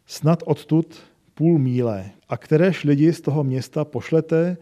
snad 0.06 0.42
odtud 0.46 1.02
půl 1.34 1.58
míle, 1.58 2.10
a 2.28 2.36
kteréž 2.36 2.84
lidi 2.84 3.12
z 3.12 3.20
toho 3.20 3.44
města 3.44 3.84
pošlete, 3.84 4.56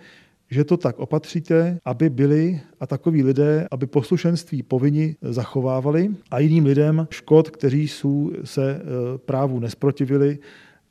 že 0.50 0.64
to 0.64 0.76
tak 0.76 0.98
opatříte, 0.98 1.78
aby 1.84 2.10
byli 2.10 2.60
a 2.80 2.86
takoví 2.86 3.22
lidé, 3.22 3.66
aby 3.70 3.86
poslušenství 3.86 4.62
povinni 4.62 5.16
zachovávali 5.22 6.10
a 6.30 6.38
jiným 6.38 6.64
lidem 6.64 7.08
škod, 7.10 7.50
kteří 7.50 7.88
jsou 7.88 8.30
se 8.44 8.70
e, 8.70 8.80
právu 9.18 9.60
nesprotivili, 9.60 10.38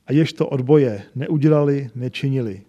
a 0.07 0.13
jež 0.13 0.33
to 0.33 0.47
odboje 0.47 1.01
neudělali, 1.15 1.89
nečinili. 1.95 2.61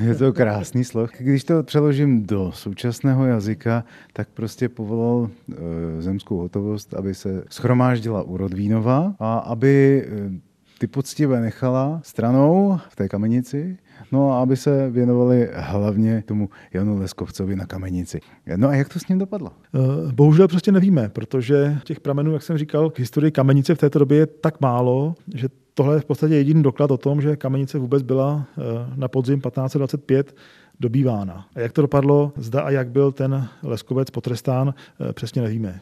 Je 0.00 0.14
to 0.14 0.32
krásný 0.32 0.84
sloh. 0.84 1.10
Když 1.18 1.44
to 1.44 1.62
přeložím 1.62 2.26
do 2.26 2.52
současného 2.52 3.26
jazyka, 3.26 3.84
tak 4.12 4.28
prostě 4.28 4.68
povolal 4.68 5.30
e, 5.30 6.02
zemskou 6.02 6.36
hotovost, 6.36 6.94
aby 6.94 7.14
se 7.14 7.44
schromáždila 7.50 8.22
u 8.22 8.36
Rodvínova 8.36 9.14
a 9.18 9.38
aby 9.38 10.04
e, 10.06 10.30
ty 10.78 10.86
poctivé 10.86 11.40
nechala 11.40 12.00
stranou 12.04 12.78
v 12.88 12.96
té 12.96 13.08
kamenici, 13.08 13.78
no 14.12 14.32
a 14.32 14.42
aby 14.42 14.56
se 14.56 14.90
věnovali 14.90 15.48
hlavně 15.54 16.22
tomu 16.26 16.48
Janu 16.72 16.98
Leskovcovi 16.98 17.56
na 17.56 17.66
kamenici. 17.66 18.20
No 18.56 18.68
a 18.68 18.74
jak 18.74 18.88
to 18.88 18.98
s 18.98 19.08
ním 19.08 19.18
dopadlo? 19.18 19.50
E, 19.74 20.12
bohužel 20.12 20.48
prostě 20.48 20.72
nevíme, 20.72 21.08
protože 21.08 21.78
těch 21.84 22.00
pramenů, 22.00 22.32
jak 22.32 22.42
jsem 22.42 22.58
říkal, 22.58 22.90
k 22.90 22.98
historii 22.98 23.30
kamenice 23.30 23.74
v 23.74 23.78
této 23.78 23.98
době 23.98 24.18
je 24.18 24.26
tak 24.26 24.60
málo, 24.60 25.14
že 25.34 25.48
tohle 25.74 25.96
je 25.96 26.00
v 26.00 26.04
podstatě 26.04 26.34
jediný 26.34 26.62
doklad 26.62 26.90
o 26.90 26.96
tom, 26.96 27.20
že 27.20 27.36
kamenice 27.36 27.78
vůbec 27.78 28.02
byla 28.02 28.44
eh, 28.58 28.62
na 28.96 29.08
podzim 29.08 29.40
1525 29.40 30.36
dobývána. 30.80 31.46
A 31.54 31.60
jak 31.60 31.72
to 31.72 31.82
dopadlo, 31.82 32.32
zda 32.36 32.60
a 32.60 32.70
jak 32.70 32.88
byl 32.88 33.12
ten 33.12 33.48
leskovec 33.62 34.10
potrestán, 34.10 34.74
eh, 35.00 35.12
přesně 35.12 35.42
nevíme. 35.42 35.80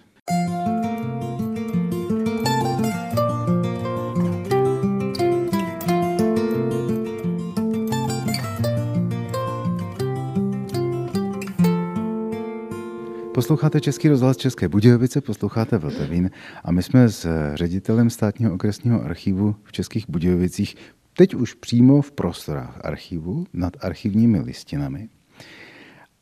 Posloucháte 13.45 13.81
Český 13.81 14.09
rozhlas 14.09 14.37
České 14.37 14.69
Budějovice, 14.69 15.21
posloucháte 15.21 15.79
Vltavín 15.79 16.31
a 16.65 16.73
my 16.73 16.83
jsme 16.83 17.09
s 17.09 17.29
ředitelem 17.55 18.11
státního 18.11 18.55
okresního 18.55 19.03
archivu 19.03 19.57
v 19.65 19.73
Českých 19.73 20.05
Budějovicích 20.09 20.77
teď 21.17 21.35
už 21.35 21.55
přímo 21.55 22.03
v 22.03 22.13
prostorách 22.13 22.81
archivu 22.85 23.47
nad 23.53 23.73
archivními 23.81 24.41
listinami. 24.41 25.09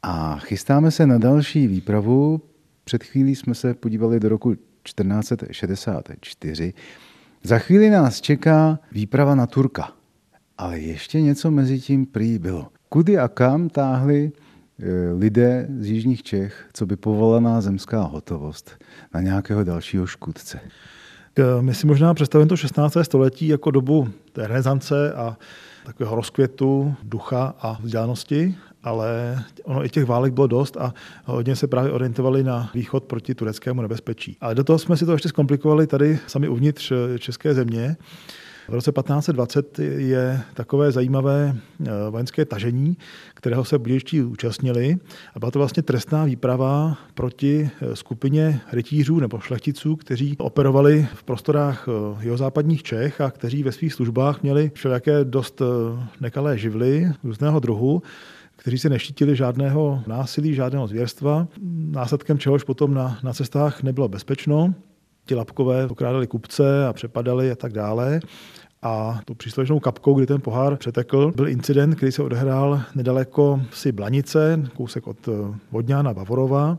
A 0.02 0.38
chystáme 0.38 0.91
se 0.91 1.07
na 1.07 1.19
další 1.19 1.67
výpravu. 1.67 2.41
Před 2.85 3.05
chvílí 3.05 3.37
jsme 3.37 3.55
se 3.55 3.75
podívali 3.75 4.21
do 4.21 4.29
roku 4.29 4.55
1464. 4.55 6.75
Za 7.43 7.59
chvíli 7.59 7.91
nás 7.91 8.21
čeká 8.21 8.79
výprava 8.93 9.35
na 9.35 9.47
Turka. 9.47 9.93
Ale 10.59 10.79
ještě 10.79 11.21
něco 11.21 11.50
mezi 11.50 11.81
tím 11.81 12.07
prý 12.07 12.38
bylo. 12.38 12.69
Kudy 12.88 13.19
a 13.19 13.29
kam 13.29 13.69
táhli 13.69 14.33
Eh, 14.33 14.51
lidé 15.19 15.67
z 15.79 15.87
jižních 15.87 16.23
Čech, 16.23 16.69
co 16.73 16.87
by 16.87 16.97
povolaná 16.97 17.61
zemská 17.61 18.02
hotovost 18.02 18.71
na 19.14 19.21
nějakého 19.21 19.64
dalšího 19.64 20.07
škůdce. 20.07 20.61
Eh, 21.38 21.62
my 21.62 21.75
si 21.75 21.87
možná 21.87 22.14
představujeme 22.14 22.49
to 22.49 22.57
16. 22.57 22.97
století 23.02 23.49
jako 23.49 23.71
dobu 23.71 24.09
té 24.33 24.47
renesance 24.47 25.12
a 25.12 25.37
takového 25.87 26.17
rozkvětu 26.17 26.95
ducha 27.02 27.55
a 27.61 27.79
vzdělanosti, 27.83 28.55
ale 28.83 29.38
ono 29.64 29.85
i 29.85 29.88
těch 29.88 30.05
válek 30.05 30.33
bylo 30.33 30.47
dost 30.47 30.76
a 30.76 30.95
hodně 31.25 31.57
se 31.57 31.67
právě 31.67 31.93
orientovali 31.93 32.45
na 32.45 32.71
východ 32.75 33.05
proti 33.05 33.35
tureckému 33.35 33.83
nebezpečí. 33.83 34.37
Ale 34.41 34.55
do 34.55 34.64
toho 34.64 34.79
jsme 34.79 34.97
si 34.97 35.07
to 35.07 35.12
ještě 35.12 35.29
zkomplikovali 35.29 35.87
tady 35.87 36.19
sami 36.26 36.49
uvnitř 36.49 36.93
eh, 36.93 37.19
české 37.19 37.55
země. 37.55 37.97
V 38.73 38.75
roce 38.75 38.93
1520 38.93 39.79
je 39.79 40.41
takové 40.55 40.93
zajímavé 40.93 41.57
eh, 41.57 41.91
vojenské 42.11 42.45
tažení, 42.45 42.97
kterého 43.35 43.64
se 43.64 43.79
budějští 43.79 44.23
účastnili. 44.23 44.97
A 45.35 45.38
byla 45.38 45.50
to 45.50 45.59
vlastně 45.59 45.83
trestná 45.83 46.25
výprava 46.25 46.99
proti 47.14 47.71
eh, 47.83 47.97
skupině 47.97 48.61
rytířů 48.73 49.21
nebo 49.21 49.41
šlechticů, 49.41 49.97
kteří 49.97 50.37
operovali 50.38 51.09
v 51.14 51.23
prostorách 51.23 51.88
jeho 52.21 52.37
západních 52.37 52.83
Čech 52.83 53.21
a 53.21 53.31
kteří 53.31 53.62
ve 53.62 53.73
svých 53.73 53.93
službách 53.93 54.43
měli 54.43 54.71
všelijaké 54.75 55.25
dost 55.25 55.62
nekalé 56.21 56.59
živly 56.59 57.12
různého 57.25 57.61
druhu 57.61 58.02
kteří 58.57 58.79
se 58.79 58.88
neštítili 58.88 59.37
žádného 59.37 60.02
násilí, 60.07 60.55
žádného 60.55 60.87
zvěrstva, 60.87 61.49
následkem 61.91 62.38
čehož 62.38 62.64
potom 62.64 62.95
na, 62.95 63.19
na 63.23 63.33
cestách 63.33 63.83
nebylo 63.83 64.09
bezpečno. 64.09 64.75
Ti 65.26 65.35
lapkové 65.35 65.87
okrádali 65.87 66.26
kupce 66.26 66.87
a 66.87 66.93
přepadali 66.93 67.50
a 67.50 67.55
tak 67.55 67.73
dále. 67.73 68.21
A 68.83 69.21
tu 69.25 69.35
příslušnou 69.35 69.81
kapkou, 69.81 70.15
kdy 70.15 70.27
ten 70.27 70.41
pohár 70.41 70.77
přetekl, 70.77 71.33
byl 71.37 71.49
incident, 71.49 71.95
který 71.95 72.12
se 72.12 72.23
odehrál 72.23 72.83
nedaleko 72.95 73.62
si 73.73 73.93
Blanice, 73.93 74.62
kousek 74.77 75.07
od 75.07 75.29
eh, 75.29 75.33
Vodňána 75.71 76.15
Bavorova. 76.15 76.79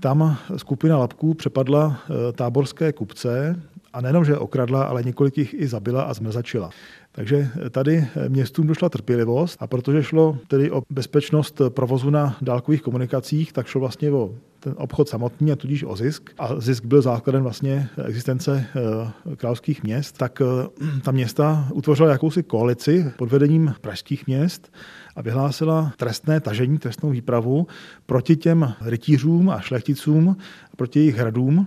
Tam 0.00 0.36
skupina 0.56 0.98
lapků 0.98 1.34
přepadla 1.34 2.00
eh, 2.10 2.32
táborské 2.32 2.92
kupce 2.92 3.62
a 3.92 4.00
nejenom, 4.00 4.24
že 4.24 4.38
okradla, 4.38 4.84
ale 4.84 5.02
několik 5.02 5.38
jich 5.38 5.54
i 5.54 5.66
zabila 5.66 6.02
a 6.02 6.14
zmrzačila. 6.14 6.70
Takže 7.12 7.48
tady 7.70 8.08
městům 8.28 8.66
došla 8.66 8.88
trpělivost 8.88 9.56
a 9.60 9.66
protože 9.66 10.02
šlo 10.02 10.38
tedy 10.48 10.70
o 10.70 10.82
bezpečnost 10.90 11.60
provozu 11.68 12.10
na 12.10 12.36
dálkových 12.42 12.82
komunikacích, 12.82 13.52
tak 13.52 13.66
šlo 13.66 13.80
vlastně 13.80 14.10
o 14.10 14.34
ten 14.60 14.74
obchod 14.76 15.08
samotný 15.08 15.52
a 15.52 15.56
tudíž 15.56 15.84
o 15.84 15.96
zisk. 15.96 16.30
A 16.38 16.60
zisk 16.60 16.84
byl 16.84 17.02
základem 17.02 17.42
vlastně 17.42 17.88
existence 18.06 18.66
eh, 18.76 19.36
královských 19.36 19.82
měst, 19.82 20.18
tak 20.18 20.42
eh, 20.42 20.68
ta 21.02 21.10
města 21.10 21.68
utvořila 21.72 22.10
jakousi 22.10 22.42
koalici 22.42 23.12
pod 23.16 23.30
vedením 23.30 23.74
pražských 23.80 24.26
měst 24.26 24.72
a 25.16 25.22
vyhlásila 25.22 25.92
trestné 25.96 26.40
tažení, 26.40 26.78
trestnou 26.78 27.10
výpravu 27.10 27.66
proti 28.06 28.36
těm 28.36 28.74
rytířům 28.80 29.50
a 29.50 29.60
šlechticům, 29.60 30.36
proti 30.76 30.98
jejich 30.98 31.16
hradům 31.16 31.66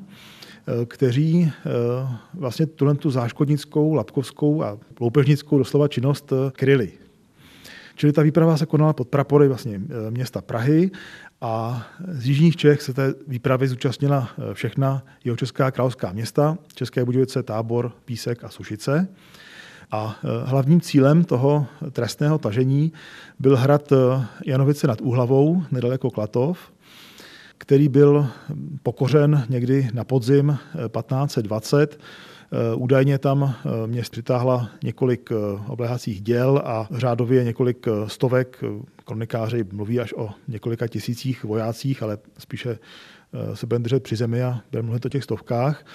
kteří 0.86 1.51
eh, 1.51 1.72
vlastně 2.34 2.65
tuhle 2.65 2.96
tu 2.96 3.12
záškodnickou, 3.12 3.94
lapkovskou 3.94 4.63
a 4.63 4.77
loupežnickou 5.00 5.58
doslova 5.58 5.88
činnost 5.88 6.34
eh, 6.34 6.51
kryli. 6.51 6.91
Čili 7.96 8.13
ta 8.13 8.22
výprava 8.22 8.58
se 8.58 8.65
konala 8.65 8.94
pod 8.94 9.08
prapory 9.08 9.48
vlastně 9.48 9.82
města 10.10 10.41
Prahy 10.41 10.91
a 11.41 11.86
z 12.08 12.27
jižních 12.27 12.56
Čech 12.56 12.82
se 12.82 12.94
té 12.94 13.13
výpravy 13.27 13.68
zúčastnila 13.68 14.30
všechna 14.53 15.03
jeho 15.24 15.38
česká 15.38 15.72
královská 15.72 16.12
města, 16.12 16.58
České 16.75 17.06
Budějovice, 17.06 17.44
Tábor, 17.44 17.91
Písek 18.06 18.44
a 18.44 18.50
Sušice. 18.50 19.08
A 19.91 20.20
hlavním 20.46 20.82
cílem 20.82 21.24
toho 21.24 21.68
trestného 21.91 22.38
tažení 22.38 22.94
byl 23.39 23.58
hrad 23.58 23.94
Janovice 24.46 24.88
nad 24.88 25.01
Úhlavou, 25.01 25.63
nedaleko 25.72 26.10
Klatov, 26.12 26.72
který 27.62 27.89
byl 27.89 28.27
pokořen 28.84 29.46
někdy 29.50 29.89
na 29.94 30.03
podzim 30.03 30.58
1520. 30.74 32.00
Eh, 32.00 32.58
eh, 32.58 32.75
údajně 32.75 33.18
tam 33.18 33.44
eh, 33.44 33.88
měst 33.88 34.10
přitáhla 34.10 34.70
několik 34.84 35.30
obléhacích 35.68 36.22
děl 36.22 36.62
a 36.65 36.88
řádově 36.91 37.44
několik 37.44 37.88
stovek, 38.08 38.63
kronikáři 39.06 39.65
mluví 39.72 40.00
až 40.00 40.13
o 40.13 40.30
několika 40.48 40.88
tisících 40.88 41.44
vojácích, 41.44 42.03
ale 42.03 42.18
spíše 42.38 42.80
se 43.53 43.65
budeme 43.65 43.84
držet 43.84 44.03
při 44.03 44.15
zemi 44.15 44.44
a 44.44 44.62
budeme 44.72 44.86
mluvit 44.86 45.06
o 45.06 45.10
těch 45.10 45.24
stovkách. 45.24 45.86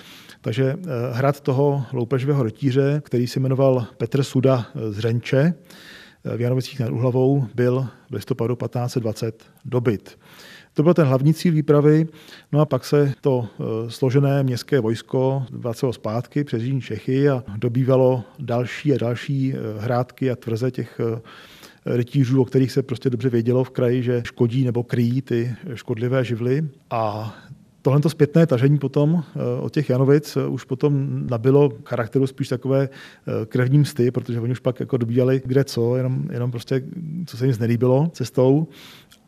Takže 0.41 0.77
hrad 1.13 1.41
toho 1.41 1.85
loupežového 1.93 2.43
rytíře, 2.43 3.03
který 3.05 3.27
se 3.27 3.41
jmenoval 3.41 3.87
Petr 3.97 4.23
Suda 4.23 4.67
z 4.91 4.99
Řenče, 4.99 5.55
v 6.37 6.41
Janovicích 6.41 6.81
nad 6.81 6.91
Uhlavou 6.91 7.47
byl 7.55 7.89
v 8.11 8.15
listopadu 8.15 8.57
1520 8.57 9.45
dobyt. 9.65 10.19
To 10.77 10.83
byl 10.83 10.95
ten 10.95 11.07
hlavní 11.07 11.35
cíl 11.35 11.53
výpravy. 11.53 12.07
No 12.53 12.61
a 12.61 12.65
pak 12.65 12.85
se 12.85 13.13
to 13.21 13.47
eh, 13.47 13.65
složené 13.91 14.43
městské 14.43 14.81
vojsko 14.81 15.43
vracelo 15.51 15.93
zpátky 15.93 16.45
přes 16.45 16.63
Jižní 16.63 16.81
Čechy 16.81 17.29
a 17.29 17.45
dobývalo 17.57 18.25
další 18.39 18.95
a 18.95 18.99
další 18.99 19.55
eh, 19.55 19.81
hrádky 19.81 20.31
a 20.31 20.37
tvrze 20.37 20.71
těch 20.71 21.01
eh, 21.01 21.21
rytířů, 21.97 22.43
o 22.43 22.45
kterých 22.45 22.73
se 22.73 22.83
prostě 22.83 23.11
dobře 23.11 23.29
vědělo 23.29 23.65
v 23.65 23.71
kraji, 23.71 24.03
že 24.03 24.23
škodí 24.27 24.65
nebo 24.65 24.83
kryjí 24.83 25.23
ty 25.23 25.55
škodlivé 25.75 26.25
živly. 26.25 26.69
A 26.91 27.35
Tohle 27.83 28.01
to 28.01 28.11
zpětné 28.11 28.47
tažení 28.47 28.79
potom 28.79 29.25
od 29.61 29.73
těch 29.73 29.91
Janovic 29.91 30.37
už 30.49 30.65
potom 30.65 31.23
nabilo 31.31 31.73
charakteru 31.85 32.27
spíš 32.27 32.49
takové 32.49 32.89
krevní 33.49 33.79
msty, 33.79 34.11
protože 34.11 34.41
oni 34.41 34.53
už 34.53 34.61
pak 34.61 34.81
jako 34.81 34.97
dobíjali 34.97 35.43
kde 35.45 35.65
co, 35.65 35.97
jenom, 35.97 36.25
jenom 36.33 36.51
prostě, 36.51 36.83
co 37.27 37.37
se 37.37 37.47
jim 37.47 37.55
znelíbilo 37.55 38.11
cestou. 38.13 38.67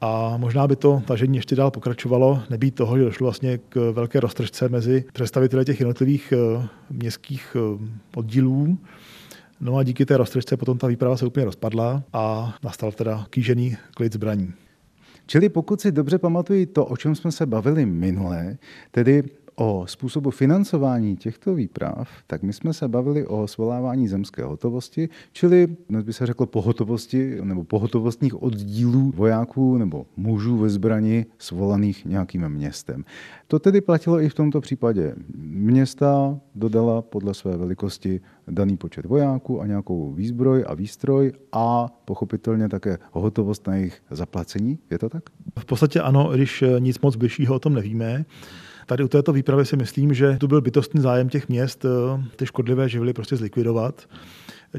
A 0.01 0.37
možná 0.37 0.67
by 0.67 0.77
to 0.77 1.03
tažení 1.07 1.37
ještě 1.37 1.57
dál 1.57 1.71
pokračovalo, 1.71 2.43
nebýt 2.51 2.75
toho, 2.75 2.99
že 2.99 3.05
došlo 3.05 3.25
vlastně 3.25 3.59
k 3.59 3.93
velké 3.93 4.21
roztržce 4.21 4.69
mezi 4.69 5.05
představiteli 5.13 5.65
těch 5.65 5.81
jednotlivých 5.81 6.33
eh, 6.33 6.69
městských 6.91 7.57
eh, 7.57 7.89
oddílů. 8.17 8.79
No 9.61 9.77
a 9.77 9.83
díky 9.83 10.07
té 10.07 10.17
roztržce 10.17 10.57
potom 10.57 10.79
ta 10.79 10.87
výprava 10.87 11.17
se 11.17 11.27
úplně 11.27 11.45
rozpadla 11.45 12.03
a 12.13 12.55
nastal 12.65 12.93
teda 12.93 13.27
kýžený 13.31 13.77
klid 13.95 14.13
zbraní. 14.13 14.53
Čili 15.27 15.49
pokud 15.49 15.81
si 15.81 15.93
dobře 15.93 16.19
pamatuju 16.19 16.67
to, 16.67 16.87
o 16.87 16.97
čem 16.97 17.15
jsme 17.15 17.33
se 17.33 17.47
bavili 17.47 17.87
minule, 17.87 18.57
tedy 18.91 19.23
o 19.61 19.85
způsobu 19.87 20.31
financování 20.31 21.17
těchto 21.17 21.55
výprav, 21.55 22.09
tak 22.27 22.43
my 22.43 22.53
jsme 22.53 22.73
se 22.73 22.89
bavili 22.89 23.27
o 23.27 23.47
svolávání 23.47 24.09
zemské 24.09 24.45
hotovosti, 24.45 25.09
čili 25.33 25.77
dnes 25.89 26.05
by 26.05 26.13
se 26.13 26.27
řeklo 26.27 26.47
pohotovosti 26.47 27.39
nebo 27.43 27.65
pohotovostních 27.65 28.43
oddílů 28.43 29.13
vojáků 29.17 29.79
nebo 29.79 30.07
mužů 30.17 30.57
ve 30.57 30.69
zbrani 30.69 31.27
svolaných 31.39 32.05
nějakým 32.05 32.49
městem. 32.49 33.05
To 33.47 33.59
tedy 33.59 33.81
platilo 33.81 34.21
i 34.21 34.29
v 34.29 34.35
tomto 34.35 34.61
případě. 34.61 35.15
Města 35.39 36.39
dodala 36.55 37.03
podle 37.03 37.35
své 37.35 37.57
velikosti 37.57 38.21
daný 38.51 38.77
počet 38.77 39.07
vojáků 39.07 39.61
a 39.61 39.67
nějakou 39.67 40.13
výzbroj 40.13 40.65
a 40.67 40.75
výstroj 40.75 41.33
a 41.53 41.89
pochopitelně 42.05 42.69
také 42.69 42.99
hotovost 43.13 43.67
na 43.67 43.75
jejich 43.75 44.03
zaplacení. 44.11 44.79
Je 44.91 44.99
to 44.99 45.09
tak? 45.09 45.23
V 45.59 45.65
podstatě 45.65 46.01
ano, 46.01 46.31
když 46.35 46.65
nic 46.79 47.01
moc 47.01 47.17
bližšího 47.17 47.55
o 47.55 47.59
tom 47.59 47.75
nevíme. 47.75 48.25
Tady 48.89 49.05
u 49.05 49.09
této 49.09 49.33
výpravy 49.33 49.67
si 49.67 49.77
myslím, 49.77 50.15
že 50.15 50.37
tu 50.41 50.49
byl 50.49 50.61
bytostný 50.61 51.01
zájem 51.01 51.29
těch 51.29 51.49
měst 51.49 51.85
eh, 51.85 51.89
ty 52.37 52.47
škodlivé 52.47 52.89
živly 52.89 53.13
prostě 53.13 53.37
zlikvidovat. 53.37 54.09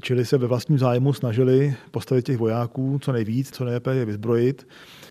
Čili 0.01 0.25
se 0.25 0.37
ve 0.37 0.47
vlastním 0.47 0.79
zájmu 0.79 1.13
snažili 1.13 1.75
postavit 1.91 2.25
těch 2.25 2.37
vojáků 2.37 2.99
co 3.01 3.11
nejvíc, 3.11 3.51
co 3.51 3.63
nejlépe 3.63 3.95
je 3.95 4.05
vyzbrojit. 4.05 4.67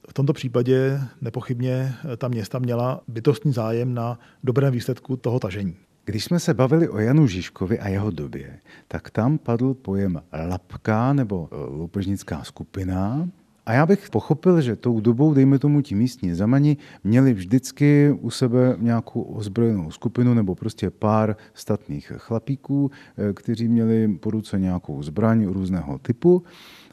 V 0.09 0.15
tomto 0.15 0.33
případě 0.33 1.01
nepochybně 1.21 1.95
eh, 2.13 2.17
ta 2.17 2.29
města 2.29 2.59
měla 2.59 3.01
bytostný 3.09 3.53
zájem 3.53 3.95
na 3.95 4.19
dobrém 4.45 4.73
výsledku 4.73 5.17
toho 5.17 5.41
tažení. 5.41 5.77
Když 6.05 6.25
jsme 6.25 6.41
se 6.41 6.55
bavili 6.55 6.89
o 6.89 6.99
Janu 6.99 7.27
Žižkovi 7.27 7.79
a 7.79 7.89
jeho 7.89 8.11
době, 8.11 8.59
tak 8.89 9.11
tam 9.11 9.39
padl 9.39 9.75
pojem 9.75 10.23
lapka 10.49 11.13
nebo 11.13 11.49
eh, 11.53 11.57
loupežnická 11.57 12.45
skupina, 12.45 13.29
a 13.69 13.73
já 13.73 13.87
bych 13.87 14.11
pochopil, 14.11 14.61
že 14.61 14.77
tou 14.77 15.01
dobou, 15.01 15.35
dejme 15.35 15.59
tomu 15.59 15.81
ti 15.81 15.95
místní 15.95 16.35
zamani, 16.35 16.77
měli 17.05 17.35
vždycky 17.35 18.17
u 18.21 18.31
sebe 18.31 18.77
nějakou 18.79 19.23
ozbrojenou 19.23 19.91
skupinu 19.91 20.35
nebo 20.35 20.55
prostě 20.55 20.91
pár 20.91 21.37
statných 21.55 22.13
chlapíků, 22.17 22.91
eh, 22.91 23.33
kteří 23.33 23.69
měli 23.69 24.09
po 24.21 24.31
ruce 24.31 24.61
nějakou 24.61 25.03
zbraň 25.03 25.47
různého 25.47 25.99
typu 25.99 26.43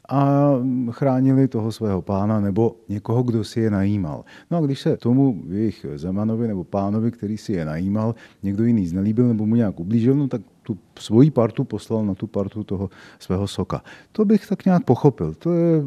a 0.08 0.50
chránili 0.90 1.48
toho 1.48 1.72
svého 1.72 2.02
pána 2.02 2.40
nebo 2.40 2.76
někoho, 2.88 3.22
kdo 3.22 3.44
si 3.44 3.60
je 3.60 3.70
najímal. 3.70 4.24
No 4.50 4.58
a 4.58 4.60
když 4.60 4.80
se 4.80 4.96
tomu 4.96 5.42
jejich 5.48 5.86
Zemanovi 5.94 6.48
nebo 6.48 6.64
pánovi, 6.64 7.10
který 7.10 7.38
si 7.38 7.52
je 7.52 7.64
najímal, 7.64 8.14
někdo 8.42 8.64
jiný 8.64 8.86
znelíbil 8.86 9.28
nebo 9.28 9.46
mu 9.46 9.56
nějak 9.56 9.80
ublížil, 9.80 10.14
no 10.14 10.28
tak 10.28 10.42
tu 10.66 10.78
svoji 10.98 11.30
partu 11.30 11.64
poslal 11.64 12.02
na 12.06 12.14
tu 12.14 12.26
partu 12.26 12.64
toho 12.64 12.90
svého 13.18 13.46
soka. 13.46 13.82
To 14.12 14.24
bych 14.24 14.46
tak 14.46 14.64
nějak 14.64 14.84
pochopil. 14.84 15.34
To 15.34 15.52
je 15.52 15.82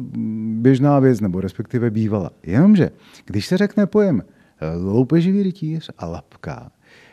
běžná 0.64 0.98
věc, 0.98 1.20
nebo 1.20 1.40
respektive 1.40 1.90
bývala. 1.90 2.30
Jenomže, 2.42 2.90
když 3.24 3.46
se 3.46 3.56
řekne 3.56 3.86
pojem 3.86 4.22
eh, 4.24 4.76
loupeživý 4.76 5.42
rytíř 5.42 5.90
a 5.98 6.06
lapka, 6.06 6.70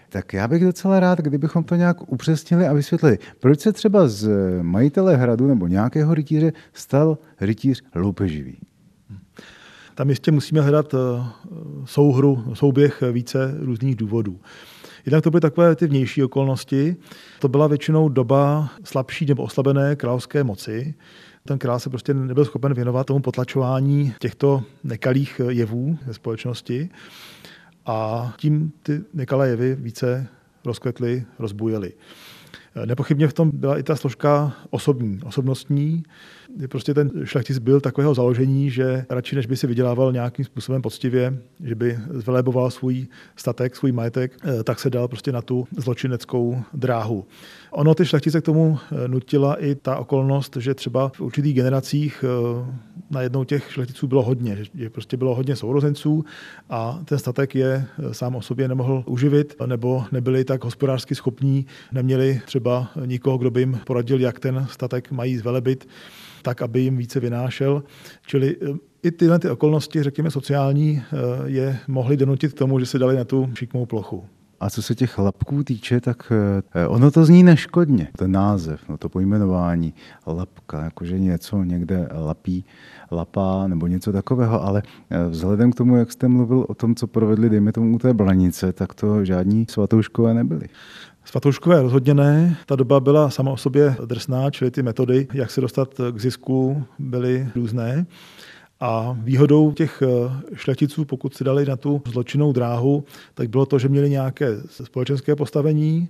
tak 0.09 0.33
já 0.33 0.47
bych 0.47 0.63
docela 0.63 0.99
rád, 0.99 1.19
kdybychom 1.19 1.63
to 1.63 1.75
nějak 1.75 2.11
upřesnili 2.11 2.67
a 2.67 2.73
vysvětlili. 2.73 3.19
Proč 3.39 3.59
se 3.59 3.73
třeba 3.73 4.07
z 4.07 4.29
majitele 4.61 5.15
hradu 5.15 5.47
nebo 5.47 5.67
nějakého 5.67 6.13
rytíře 6.13 6.53
stal 6.73 7.17
rytíř 7.41 7.83
loupeživý? 7.95 8.57
Tam 9.95 10.09
jistě 10.09 10.31
musíme 10.31 10.61
hledat 10.61 10.93
eh, 10.93 10.97
souhru, 11.85 12.43
souběh 12.53 13.03
více 13.11 13.55
různých 13.59 13.95
důvodů. 13.95 14.39
Jednak 15.07 15.23
to 15.23 15.31
byly 15.31 15.41
takové 15.41 15.75
ty 15.75 15.87
vnější 15.87 16.23
okolnosti. 16.23 16.95
To 17.39 17.47
byla 17.47 17.67
většinou 17.67 18.09
doba 18.09 18.69
slabší 18.83 19.25
nebo 19.25 19.43
oslabené 19.43 19.95
královské 19.95 20.43
moci. 20.43 20.95
Ten 21.45 21.59
král 21.59 21.79
se 21.79 21.89
prostě 21.89 22.13
nebyl 22.13 22.45
schopen 22.45 22.73
věnovat 22.73 23.07
tomu 23.07 23.19
potlačování 23.19 24.13
těchto 24.19 24.63
nekalých 24.83 25.41
jevů 25.49 25.97
ve 26.05 26.13
společnosti 26.13 26.89
a 27.85 28.33
tím 28.37 28.71
ty 28.83 29.01
nekalé 29.13 29.49
jevy 29.49 29.75
více 29.75 30.27
rozkvetly, 30.65 31.25
rozbujely. 31.39 31.93
Nepochybně 32.85 33.27
v 33.27 33.33
tom 33.33 33.51
byla 33.53 33.77
i 33.77 33.83
ta 33.83 33.95
složka 33.95 34.53
osobní, 34.69 35.19
osobnostní, 35.23 36.03
Prostě 36.69 36.93
ten 36.93 37.11
šlechtic 37.23 37.59
byl 37.59 37.81
takového 37.81 38.13
založení, 38.13 38.69
že 38.69 39.05
radši 39.09 39.35
než 39.35 39.45
by 39.45 39.57
si 39.57 39.67
vydělával 39.67 40.11
nějakým 40.11 40.45
způsobem 40.45 40.81
poctivě, 40.81 41.37
že 41.63 41.75
by 41.75 41.99
zveleboval 42.09 42.71
svůj 42.71 43.07
statek, 43.35 43.75
svůj 43.75 43.91
majetek, 43.91 44.37
eh, 44.43 44.63
tak 44.63 44.79
se 44.79 44.89
dal 44.89 45.07
prostě 45.07 45.31
na 45.31 45.41
tu 45.41 45.67
zločineckou 45.77 46.63
dráhu. 46.73 47.25
Ono 47.71 47.95
ty 47.95 48.05
šlechtice 48.05 48.41
k 48.41 48.45
tomu 48.45 48.77
eh, 48.91 49.07
nutila 49.07 49.55
i 49.55 49.75
ta 49.75 49.97
okolnost, 49.97 50.57
že 50.59 50.73
třeba 50.73 51.09
v 51.09 51.21
určitých 51.21 51.55
generacích 51.55 52.25
eh, 52.27 52.65
na 53.09 53.21
jednou 53.21 53.43
těch 53.43 53.71
šlechticů 53.71 54.07
bylo 54.07 54.23
hodně, 54.23 54.57
že 54.75 54.89
prostě 54.89 55.17
bylo 55.17 55.35
hodně 55.35 55.55
sourozenců 55.55 56.25
a 56.69 56.99
ten 57.05 57.19
statek 57.19 57.55
je 57.55 57.85
sám 58.11 58.35
o 58.35 58.41
sobě 58.41 58.67
nemohl 58.67 59.03
uživit, 59.05 59.55
nebo 59.65 60.03
nebyli 60.11 60.43
tak 60.43 60.63
hospodářsky 60.63 61.15
schopní, 61.15 61.65
neměli 61.91 62.41
třeba 62.45 62.66
nikoho, 63.05 63.37
kdo 63.37 63.51
by 63.51 63.59
jim 63.59 63.79
poradil, 63.85 64.19
jak 64.19 64.39
ten 64.39 64.67
statek 64.69 65.11
mají 65.11 65.37
zvelebit 65.37 65.87
tak, 66.47 66.61
aby 66.61 66.81
jim 66.81 66.97
více 66.97 67.19
vynášel. 67.19 67.83
Čili 68.25 68.55
eh, 68.61 68.77
i 69.03 69.11
tyhle 69.11 69.39
ty 69.39 69.49
okolnosti, 69.49 70.03
řekněme 70.03 70.31
sociální, 70.31 71.01
eh, 71.01 71.17
je 71.45 71.79
mohly 71.87 72.17
donutit 72.17 72.53
k 72.53 72.57
tomu, 72.57 72.79
že 72.79 72.85
se 72.85 72.99
dali 72.99 73.15
na 73.15 73.23
tu 73.23 73.49
šikmou 73.53 73.85
plochu. 73.85 74.25
A 74.59 74.69
co 74.69 74.81
se 74.81 74.95
těch 74.95 75.17
lapků 75.17 75.63
týče, 75.63 76.01
tak 76.01 76.31
eh, 76.75 76.87
ono 76.87 77.11
to 77.11 77.25
zní 77.25 77.43
neškodně. 77.43 78.07
Ten 78.17 78.31
název, 78.31 78.89
no 78.89 78.97
to 78.97 79.09
pojmenování 79.09 79.93
lapka, 80.27 80.83
jakože 80.83 81.19
něco 81.19 81.63
někde 81.63 82.09
lapí, 82.11 82.65
lapá 83.11 83.67
nebo 83.67 83.87
něco 83.87 84.11
takového, 84.11 84.63
ale 84.63 84.83
vzhledem 85.29 85.71
k 85.71 85.75
tomu, 85.75 85.97
jak 85.97 86.11
jste 86.11 86.27
mluvil 86.27 86.65
o 86.69 86.73
tom, 86.73 86.95
co 86.95 87.07
provedli, 87.07 87.49
dejme 87.49 87.71
tomu 87.71 87.95
u 87.95 87.99
té 87.99 88.13
blanice, 88.13 88.73
tak 88.73 88.93
to 88.93 89.25
žádní 89.25 89.65
svatouškové 89.69 90.33
nebyli. 90.33 90.67
Svatouškové 91.27 91.81
rozhodně 91.81 92.13
ne. 92.13 92.57
Ta 92.65 92.75
doba 92.75 92.99
byla 92.99 93.29
sama 93.29 93.51
o 93.51 93.57
sobě 93.57 93.95
drsná, 94.05 94.51
čili 94.51 94.71
ty 94.71 94.83
metody, 94.83 95.27
jak 95.33 95.51
se 95.51 95.61
dostat 95.61 95.93
k 96.11 96.21
zisku, 96.21 96.83
byly 96.99 97.47
různé. 97.55 98.05
A 98.79 99.17
výhodou 99.19 99.71
těch 99.71 100.03
eh, 100.05 100.07
šlechticů, 100.53 101.05
pokud 101.05 101.35
si 101.35 101.43
dali 101.43 101.65
na 101.65 101.75
tu 101.75 102.01
zločinnou 102.07 102.53
dráhu, 102.53 103.03
tak 103.33 103.49
bylo 103.49 103.65
to, 103.65 103.79
že 103.79 103.89
měli 103.89 104.09
nějaké 104.09 104.47
společenské 104.69 105.35
postavení, 105.35 106.09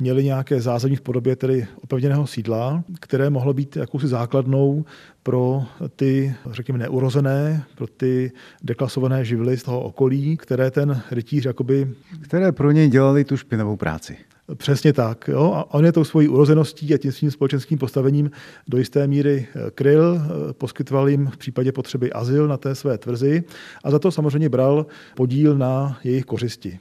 měli 0.00 0.24
nějaké 0.24 0.60
zázemí 0.60 0.96
v 0.96 1.00
podobě 1.00 1.36
tedy 1.36 1.66
opevněného 1.82 2.26
sídla, 2.26 2.84
které 3.00 3.30
mohlo 3.30 3.54
být 3.54 3.76
jakousi 3.76 4.08
základnou 4.08 4.84
pro 5.22 5.62
ty, 5.96 6.34
řekněme, 6.50 6.78
neurozené, 6.78 7.64
pro 7.74 7.86
ty 7.86 8.32
deklasované 8.62 9.24
živly 9.24 9.56
z 9.56 9.62
toho 9.62 9.80
okolí, 9.80 10.36
které 10.36 10.70
ten 10.70 11.02
rytíř 11.10 11.44
jakoby... 11.44 11.94
Které 12.20 12.52
pro 12.52 12.70
něj 12.70 12.88
dělali 12.88 13.24
tu 13.24 13.36
špinavou 13.36 13.76
práci. 13.76 14.16
Přesně 14.54 14.92
tak. 14.92 15.28
Jo? 15.28 15.52
A 15.56 15.74
on 15.74 15.84
je 15.84 15.92
tou 15.92 16.04
svojí 16.04 16.28
urozeností 16.28 16.94
a 16.94 16.98
tím 16.98 17.12
svým 17.12 17.30
společenským 17.30 17.78
postavením 17.78 18.30
do 18.68 18.78
jisté 18.78 19.06
míry 19.06 19.48
eh, 19.48 19.70
kryl, 19.70 20.20
eh, 20.20 20.52
poskytoval 20.52 21.08
jim 21.08 21.26
v 21.26 21.36
případě 21.36 21.72
potřeby 21.72 22.12
azyl 22.12 22.48
na 22.48 22.56
té 22.56 22.74
své 22.74 22.98
tvrzi 22.98 23.44
a 23.84 23.90
za 23.90 23.98
to 23.98 24.10
samozřejmě 24.10 24.48
bral 24.48 24.86
podíl 25.16 25.58
na 25.58 25.98
jejich 26.04 26.24
kořisti. 26.24 26.78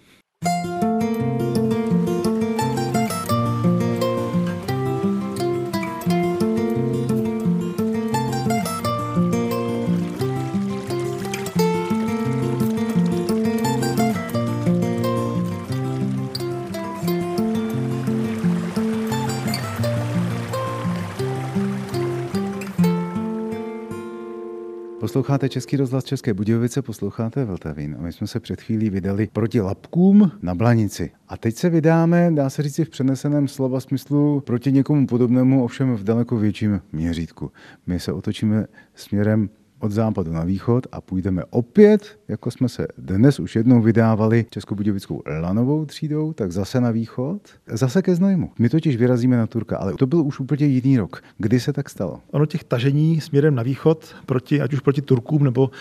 Posloucháte 25.19 25.49
Český 25.49 25.77
rozhlas 25.77 26.03
České 26.03 26.33
Budějovice, 26.33 26.81
posloucháte 26.81 27.45
Vltavín 27.45 27.95
a 27.99 28.01
my 28.01 28.13
jsme 28.13 28.27
se 28.27 28.39
před 28.39 28.61
chvílí 28.61 28.89
vydali 28.89 29.27
proti 29.33 29.61
Lapkům 29.61 30.31
na 30.41 30.55
Blanici. 30.55 31.11
A 31.27 31.37
teď 31.37 31.55
se 31.55 31.69
vydáme, 31.69 32.31
dá 32.31 32.49
se 32.49 32.63
říct 32.63 32.79
v 32.79 32.89
přeneseném 32.89 33.47
slova 33.47 33.79
smyslu, 33.79 34.41
proti 34.41 34.71
někomu 34.71 35.07
podobnému, 35.07 35.63
ovšem 35.63 35.95
v 35.95 36.03
daleko 36.03 36.37
větším 36.37 36.81
měřítku. 36.91 37.51
My 37.87 37.99
se 37.99 38.13
otočíme 38.13 38.65
směrem 38.95 39.49
od 39.79 39.91
západu 39.91 40.33
na 40.33 40.43
východ 40.43 40.87
a 40.91 41.01
půjdeme 41.01 41.43
opět, 41.49 42.19
jako 42.27 42.51
jsme 42.51 42.69
se 42.69 42.87
dnes 42.97 43.39
už 43.39 43.55
jednou 43.55 43.81
vydávali 43.81 44.45
Českobudějovickou 44.49 45.23
lanovou 45.41 45.85
třídou, 45.85 46.33
tak 46.33 46.51
zase 46.51 46.81
na 46.81 46.91
východ, 46.91 47.41
zase 47.67 48.01
ke 48.01 48.15
Znojmu. 48.15 48.51
My 48.59 48.69
totiž 48.69 48.95
vyrazíme 48.95 49.37
na 49.37 49.47
Turka, 49.47 49.77
ale 49.77 49.93
to 49.93 50.07
byl 50.07 50.21
už 50.21 50.39
úplně 50.39 50.65
jiný 50.65 50.97
rok. 50.97 51.23
Kdy 51.37 51.59
se 51.59 51.73
tak 51.73 51.89
stalo? 51.89 52.19
Ono 52.31 52.45
těch 52.45 52.63
tažení 52.63 53.21
směrem 53.21 53.55
na 53.55 53.63
východ, 53.63 54.15
proti, 54.25 54.61
ať 54.61 54.73
už 54.73 54.79
proti 54.79 55.01
Turkům 55.01 55.43
nebo 55.43 55.71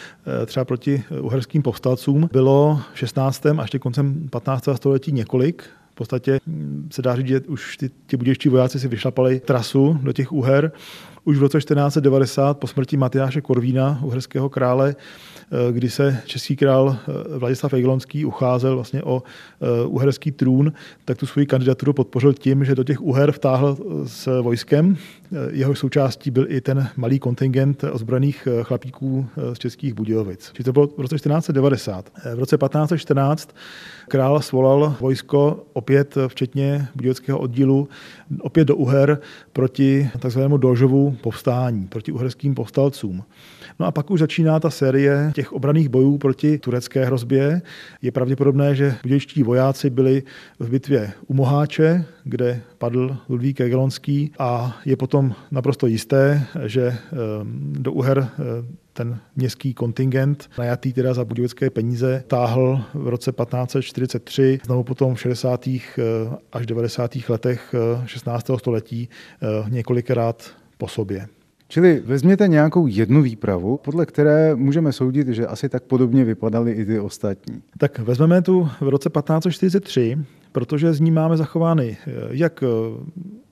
eh, 0.42 0.46
třeba 0.46 0.64
proti 0.64 1.02
eh, 1.10 1.20
uherským 1.20 1.62
povstalcům, 1.62 2.28
bylo 2.32 2.80
v 2.94 2.98
16. 2.98 3.46
až 3.46 3.70
koncem 3.80 4.28
15. 4.30 4.68
století 4.76 5.12
několik 5.12 5.64
podstatě 5.98 6.40
hm, 6.46 6.88
se 6.92 7.02
dá 7.02 7.16
říct, 7.16 7.26
že 7.26 7.40
už 7.40 7.76
ty, 7.76 7.90
ti 8.06 8.16
budějští 8.16 8.48
vojáci 8.48 8.80
si 8.80 8.88
vyšlapali 8.88 9.40
trasu 9.40 9.98
do 10.02 10.12
těch 10.12 10.32
úher. 10.32 10.72
Už 11.28 11.38
v 11.38 11.42
roce 11.42 11.58
1490 11.58 12.58
po 12.58 12.66
smrti 12.66 12.96
Matyáše 12.96 13.40
Korvína, 13.40 14.00
uherského 14.02 14.48
krále, 14.48 14.96
eh, 14.96 15.72
kdy 15.72 15.90
se 15.90 16.22
český 16.26 16.56
král 16.56 16.96
eh, 16.98 17.38
Vladislav 17.38 17.72
Jagiellonský 17.72 18.24
ucházel 18.24 18.74
vlastně 18.74 19.02
o 19.02 19.22
eh, 19.22 19.86
uherský 19.86 20.32
trůn, 20.32 20.72
tak 21.04 21.18
tu 21.18 21.26
svoji 21.26 21.46
kandidaturu 21.46 21.92
podpořil 21.92 22.32
tím, 22.32 22.64
že 22.64 22.74
do 22.74 22.84
těch 22.84 23.00
uher 23.00 23.32
vtáhl 23.32 23.76
s 24.06 24.40
vojskem. 24.42 24.96
Jeho 25.50 25.74
součástí 25.74 26.30
byl 26.30 26.46
i 26.48 26.60
ten 26.60 26.88
malý 26.96 27.18
kontingent 27.18 27.84
ozbrojených 27.92 28.48
chlapíků 28.62 29.26
z 29.52 29.58
českých 29.58 29.94
Budějovic. 29.94 30.50
Či 30.52 30.64
to 30.64 30.72
bylo 30.72 30.86
v 30.86 31.00
roce 31.00 31.14
1490. 31.14 32.10
V 32.34 32.38
roce 32.38 32.56
1514 32.56 33.50
král 34.08 34.40
svolal 34.40 34.96
vojsko 35.00 35.66
opět 35.72 36.14
včetně 36.28 36.88
budějovického 36.94 37.38
oddílu 37.38 37.88
opět 38.40 38.64
do 38.64 38.76
Uher 38.76 39.18
proti 39.52 40.10
takzvanému 40.18 40.56
Dožovu 40.56 41.17
povstání, 41.18 41.86
proti 41.86 42.12
uherským 42.12 42.54
povstalcům. 42.54 43.24
No 43.78 43.86
a 43.86 43.90
pak 43.90 44.10
už 44.10 44.20
začíná 44.20 44.60
ta 44.60 44.70
série 44.70 45.32
těch 45.34 45.52
obraných 45.52 45.88
bojů 45.88 46.18
proti 46.18 46.58
turecké 46.58 47.04
hrozbě. 47.04 47.62
Je 48.02 48.12
pravděpodobné, 48.12 48.74
že 48.74 48.94
budějští 49.02 49.42
vojáci 49.42 49.90
byli 49.90 50.22
v 50.58 50.70
bitvě 50.70 51.12
u 51.26 51.34
Moháče, 51.34 52.04
kde 52.24 52.60
padl 52.78 53.16
Ludvík 53.28 53.60
Jagelonský 53.60 54.32
a 54.38 54.80
je 54.84 54.96
potom 54.96 55.34
naprosto 55.50 55.86
jisté, 55.86 56.46
že 56.66 56.86
ehm, 56.86 57.72
do 57.72 57.92
Uher 57.92 58.18
ehm, 58.18 58.68
ten 58.92 59.18
městský 59.36 59.74
kontingent, 59.74 60.50
najatý 60.58 60.92
teda 60.92 61.14
za 61.14 61.24
budějovické 61.24 61.70
peníze, 61.70 62.24
táhl 62.26 62.84
v 62.94 63.08
roce 63.08 63.32
1543, 63.32 64.60
znovu 64.64 64.84
potom 64.84 65.14
v 65.14 65.20
60. 65.20 65.66
Ehm, 65.66 66.36
až 66.52 66.66
90. 66.66 67.28
letech 67.28 67.74
16. 68.06 68.58
století 68.58 69.08
několikrát 69.68 70.50
po 70.78 70.88
sobě. 70.88 71.26
Čili 71.68 72.02
vezměte 72.04 72.48
nějakou 72.48 72.86
jednu 72.86 73.22
výpravu, 73.22 73.76
podle 73.76 74.06
které 74.06 74.54
můžeme 74.54 74.92
soudit, 74.92 75.28
že 75.28 75.46
asi 75.46 75.68
tak 75.68 75.82
podobně 75.82 76.24
vypadaly 76.24 76.72
i 76.72 76.84
ty 76.84 77.00
ostatní. 77.00 77.62
Tak 77.78 77.98
vezmeme 77.98 78.42
tu 78.42 78.68
v 78.80 78.88
roce 78.88 79.10
1543, 79.10 80.18
protože 80.52 80.92
z 80.92 81.00
ní 81.00 81.10
máme 81.10 81.36
zachovány 81.36 81.96
eh, 82.06 82.12
jak 82.30 82.62
eh, 82.62 82.66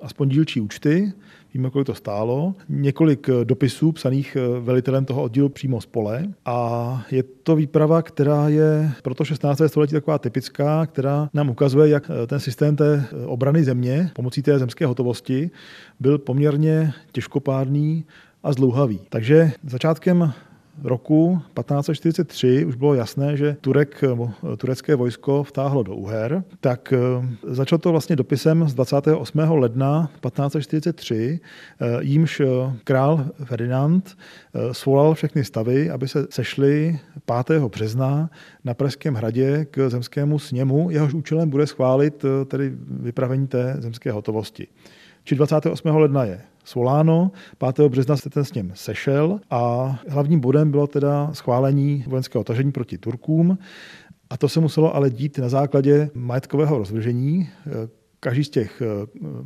aspoň 0.01 0.29
dílčí 0.29 0.61
účty, 0.61 1.13
víme, 1.57 1.71
kolik 1.71 1.87
to 1.87 1.95
stálo, 1.95 2.55
několik 2.69 3.29
eh, 3.29 3.45
dopisů 3.45 3.93
psaných 3.93 4.37
velitelem 4.61 5.05
toho 5.05 5.23
oddílu 5.23 5.49
přímo 5.49 5.81
z 5.81 5.87
pole 5.87 6.25
a 6.45 7.03
je 7.11 7.23
to 7.23 7.57
výprava, 7.57 8.03
která 8.03 8.49
je 8.49 8.93
pro 9.03 9.15
to 9.15 9.25
16. 9.25 9.63
století 9.67 9.93
taková 9.93 10.19
typická, 10.19 10.87
která 10.87 11.31
nám 11.35 11.51
ukazuje, 11.51 11.89
jak 11.89 12.11
ten 12.27 12.41
systém 12.41 12.77
té 12.77 13.05
obrany 13.27 13.65
země 13.65 14.11
pomocí 14.15 14.43
té 14.43 14.59
zemské 14.59 14.87
hotovosti 14.87 15.51
byl 16.01 16.19
poměrně 16.19 16.93
těžkopádný 17.13 18.05
a 18.43 18.53
zdlouhavý. 18.53 19.01
Takže 19.09 19.53
začátkem 19.67 20.33
roku 20.83 21.41
1543 21.55 22.65
už 22.65 22.75
bylo 22.75 22.95
jasné, 22.95 23.37
že 23.37 23.57
Turek, 23.61 24.05
turecké 24.57 24.95
vojsko 24.95 25.45
vtáhlo 25.45 25.83
do 25.83 25.95
Uher, 25.95 26.45
tak 26.61 26.93
eh, 26.93 26.99
začalo 27.43 27.79
to 27.79 27.91
vlastně 27.91 28.17
dopisem 28.17 28.69
z 28.69 28.75
28. 28.75 29.39
ledna 29.39 30.11
1543, 30.21 31.41
eh, 31.81 31.87
jímž 32.01 32.41
eh, 32.41 32.47
král 32.85 33.27
Ferdinand 33.45 34.17
svolal 34.73 35.15
všechny 35.15 35.45
stavy, 35.45 35.91
aby 35.91 36.09
se 36.09 36.27
sešli 36.31 36.99
5. 37.47 37.69
března 37.69 38.31
na 38.65 38.75
Pražském 38.75 39.15
hradě 39.15 39.67
k 39.71 39.91
zemskému 39.91 40.39
sněmu. 40.39 40.91
Jehož 40.91 41.15
účelem 41.15 41.51
bude 41.51 41.67
schválit 41.67 42.25
tedy 42.47 42.73
vypravení 42.89 43.47
té 43.47 43.77
zemské 43.79 44.13
hotovosti. 44.13 44.67
Či 45.27 45.35
28. 45.35 45.89
ledna 45.97 46.25
je 46.25 46.41
svoláno, 46.65 47.31
5. 47.75 47.89
března 47.89 48.17
se 48.17 48.31
ten 48.31 48.45
s 48.45 48.55
ním 48.55 48.73
sešel 48.75 49.41
a 49.51 49.95
hlavním 50.09 50.41
bodem 50.41 50.71
bylo 50.71 50.87
teda 50.87 51.31
schválení 51.33 52.05
vojenského 52.07 52.45
tažení 52.45 52.73
proti 52.73 52.99
Turkům. 52.99 53.59
A 54.31 54.37
to 54.37 54.49
se 54.49 54.61
muselo 54.61 54.95
ale 54.95 55.11
dít 55.11 55.39
na 55.39 55.49
základě 55.49 56.11
majetkového 56.15 56.79
rozvržení. 56.79 57.49
každý 58.21 58.45
z 58.45 58.51
těch 58.51 58.83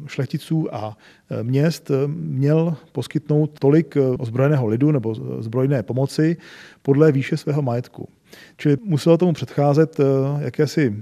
šlechticů 0.06 0.74
a 0.74 0.96
měst 1.42 1.90
měl 2.06 2.76
poskytnout 2.92 3.58
tolik 3.58 3.96
ozbrojeného 4.18 4.66
lidu 4.66 4.90
nebo 4.90 5.14
zbrojné 5.42 5.82
pomoci 5.82 6.36
podle 6.82 7.12
výše 7.12 7.36
svého 7.36 7.62
majetku. 7.62 8.08
Čili 8.56 8.76
muselo 8.84 9.18
tomu 9.18 9.32
předcházet 9.32 10.00
jakési 10.38 10.96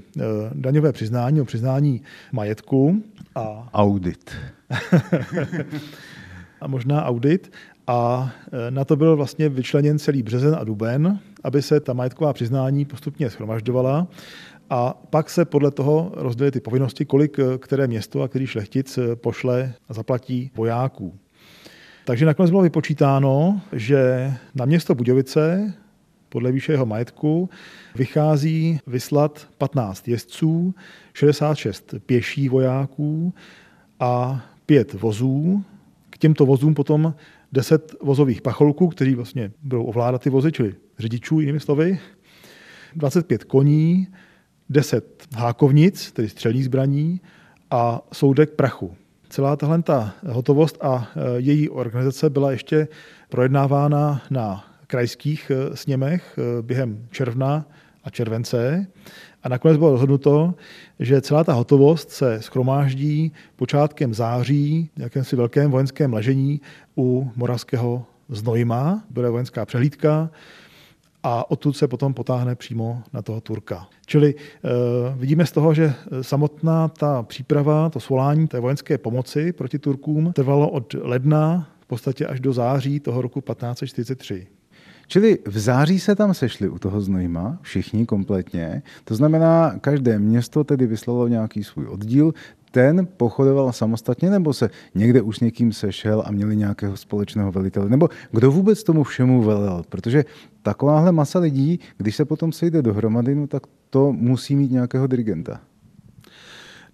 daňové 0.54 0.92
přiznání, 0.92 1.44
přiznání 1.44 2.02
majetku. 2.32 3.02
A... 3.34 3.68
Audit. 3.72 4.30
a 6.60 6.66
možná 6.66 7.04
audit. 7.04 7.52
A 7.86 8.30
e, 8.52 8.70
na 8.70 8.84
to 8.84 8.96
byl 8.96 9.16
vlastně 9.16 9.48
vyčleněn 9.48 9.98
celý 9.98 10.22
březen 10.22 10.56
a 10.60 10.64
duben, 10.64 11.18
aby 11.44 11.62
se 11.62 11.80
ta 11.80 11.92
majetková 11.92 12.32
přiznání 12.32 12.84
postupně 12.84 13.30
schromažďovala. 13.30 14.06
A 14.70 14.94
pak 15.10 15.30
se 15.30 15.44
podle 15.44 15.70
toho 15.70 16.12
rozdělily 16.14 16.50
ty 16.50 16.60
povinnosti, 16.60 17.04
kolik 17.04 17.38
e, 17.38 17.58
které 17.58 17.86
město 17.86 18.22
a 18.22 18.28
který 18.28 18.46
šlechtic 18.46 18.98
e, 18.98 19.16
pošle 19.16 19.72
a 19.88 19.92
zaplatí 19.92 20.50
vojáků. 20.54 21.18
Takže 22.04 22.26
nakonec 22.26 22.50
bylo 22.50 22.62
vypočítáno, 22.62 23.60
že 23.72 24.32
na 24.54 24.64
město 24.64 24.94
Budějovice 24.94 25.74
podle 26.28 26.52
výše 26.52 26.72
jeho 26.72 26.86
majetku 26.86 27.50
vychází 27.94 28.80
vyslat 28.86 29.48
15 29.58 30.08
jezdců, 30.08 30.74
66 31.14 31.94
pěší 32.06 32.48
vojáků 32.48 33.34
a 34.00 34.44
5 34.68 34.92
vozů. 34.92 35.64
K 36.10 36.18
těmto 36.18 36.46
vozům 36.46 36.74
potom 36.74 37.14
10 37.52 37.94
vozových 38.02 38.42
pacholků, 38.42 38.88
kteří 38.88 39.14
vlastně 39.14 39.52
budou 39.62 39.84
ovládat 39.84 40.22
ty 40.22 40.30
vozy, 40.30 40.52
čili 40.52 40.74
řidičů, 40.98 41.40
jinými 41.40 41.60
slovy, 41.60 41.98
25 42.94 43.44
koní, 43.44 44.08
10 44.68 45.28
hákovnic, 45.36 46.12
tedy 46.12 46.28
střelných 46.28 46.64
zbraní 46.64 47.20
a 47.70 48.00
soudek 48.12 48.50
prachu. 48.50 48.96
Celá 49.28 49.56
tahle 49.56 49.82
ta 49.82 50.14
hotovost 50.26 50.78
a 50.80 51.08
e, 51.16 51.40
její 51.40 51.68
organizace 51.68 52.30
byla 52.30 52.50
ještě 52.50 52.88
projednávána 53.28 54.22
na 54.30 54.64
krajských 54.86 55.50
e, 55.50 55.76
sněmech 55.76 56.38
e, 56.38 56.62
během 56.62 57.06
června 57.10 57.66
a 58.04 58.10
července. 58.10 58.86
A 59.42 59.48
nakonec 59.48 59.76
bylo 59.76 59.90
rozhodnuto, 59.90 60.54
že 61.00 61.20
celá 61.20 61.44
ta 61.44 61.52
hotovost 61.52 62.10
se 62.10 62.42
schromáždí 62.42 63.32
počátkem 63.56 64.14
září 64.14 64.90
v 64.96 65.00
jakémsi 65.00 65.36
velkém 65.36 65.70
vojenském 65.70 66.12
ležení 66.12 66.60
u 66.96 67.30
moravského 67.36 68.06
Znojma. 68.28 69.04
Bude 69.10 69.30
vojenská 69.30 69.66
přehlídka 69.66 70.30
a 71.22 71.50
odtud 71.50 71.76
se 71.76 71.88
potom 71.88 72.14
potáhne 72.14 72.54
přímo 72.54 73.02
na 73.12 73.22
toho 73.22 73.40
Turka. 73.40 73.86
Čili 74.06 74.34
e, 74.34 74.38
vidíme 75.16 75.46
z 75.46 75.52
toho, 75.52 75.74
že 75.74 75.94
samotná 76.22 76.88
ta 76.88 77.22
příprava, 77.22 77.90
to 77.90 78.00
svolání 78.00 78.48
té 78.48 78.60
vojenské 78.60 78.98
pomoci 78.98 79.52
proti 79.52 79.78
Turkům 79.78 80.32
trvalo 80.32 80.70
od 80.70 80.94
ledna 81.02 81.68
v 81.80 81.86
podstatě 81.86 82.26
až 82.26 82.40
do 82.40 82.52
září 82.52 83.00
toho 83.00 83.22
roku 83.22 83.40
1543. 83.40 84.46
Čili 85.08 85.38
v 85.46 85.58
září 85.58 86.00
se 86.00 86.14
tam 86.14 86.34
sešli 86.34 86.68
u 86.68 86.78
toho 86.78 87.00
Znojma, 87.00 87.58
všichni 87.62 88.06
kompletně. 88.06 88.82
To 89.04 89.14
znamená, 89.14 89.74
každé 89.80 90.18
město 90.18 90.64
tedy 90.64 90.86
vyslalo 90.86 91.28
nějaký 91.28 91.64
svůj 91.64 91.86
oddíl, 91.86 92.34
ten 92.70 93.08
pochodoval 93.16 93.72
samostatně, 93.72 94.30
nebo 94.30 94.52
se 94.52 94.70
někde 94.94 95.22
už 95.22 95.40
někým 95.40 95.72
sešel 95.72 96.22
a 96.26 96.30
měli 96.32 96.56
nějakého 96.56 96.96
společného 96.96 97.52
velitele? 97.52 97.88
Nebo 97.88 98.08
kdo 98.30 98.52
vůbec 98.52 98.82
tomu 98.82 99.04
všemu 99.04 99.42
velel? 99.42 99.82
Protože 99.88 100.24
takováhle 100.62 101.12
masa 101.12 101.38
lidí, 101.38 101.80
když 101.96 102.16
se 102.16 102.24
potom 102.24 102.52
sejde 102.52 102.82
dohromady, 102.82 103.34
no 103.34 103.46
tak 103.46 103.62
to 103.90 104.12
musí 104.12 104.56
mít 104.56 104.70
nějakého 104.70 105.06
dirigenta. 105.06 105.60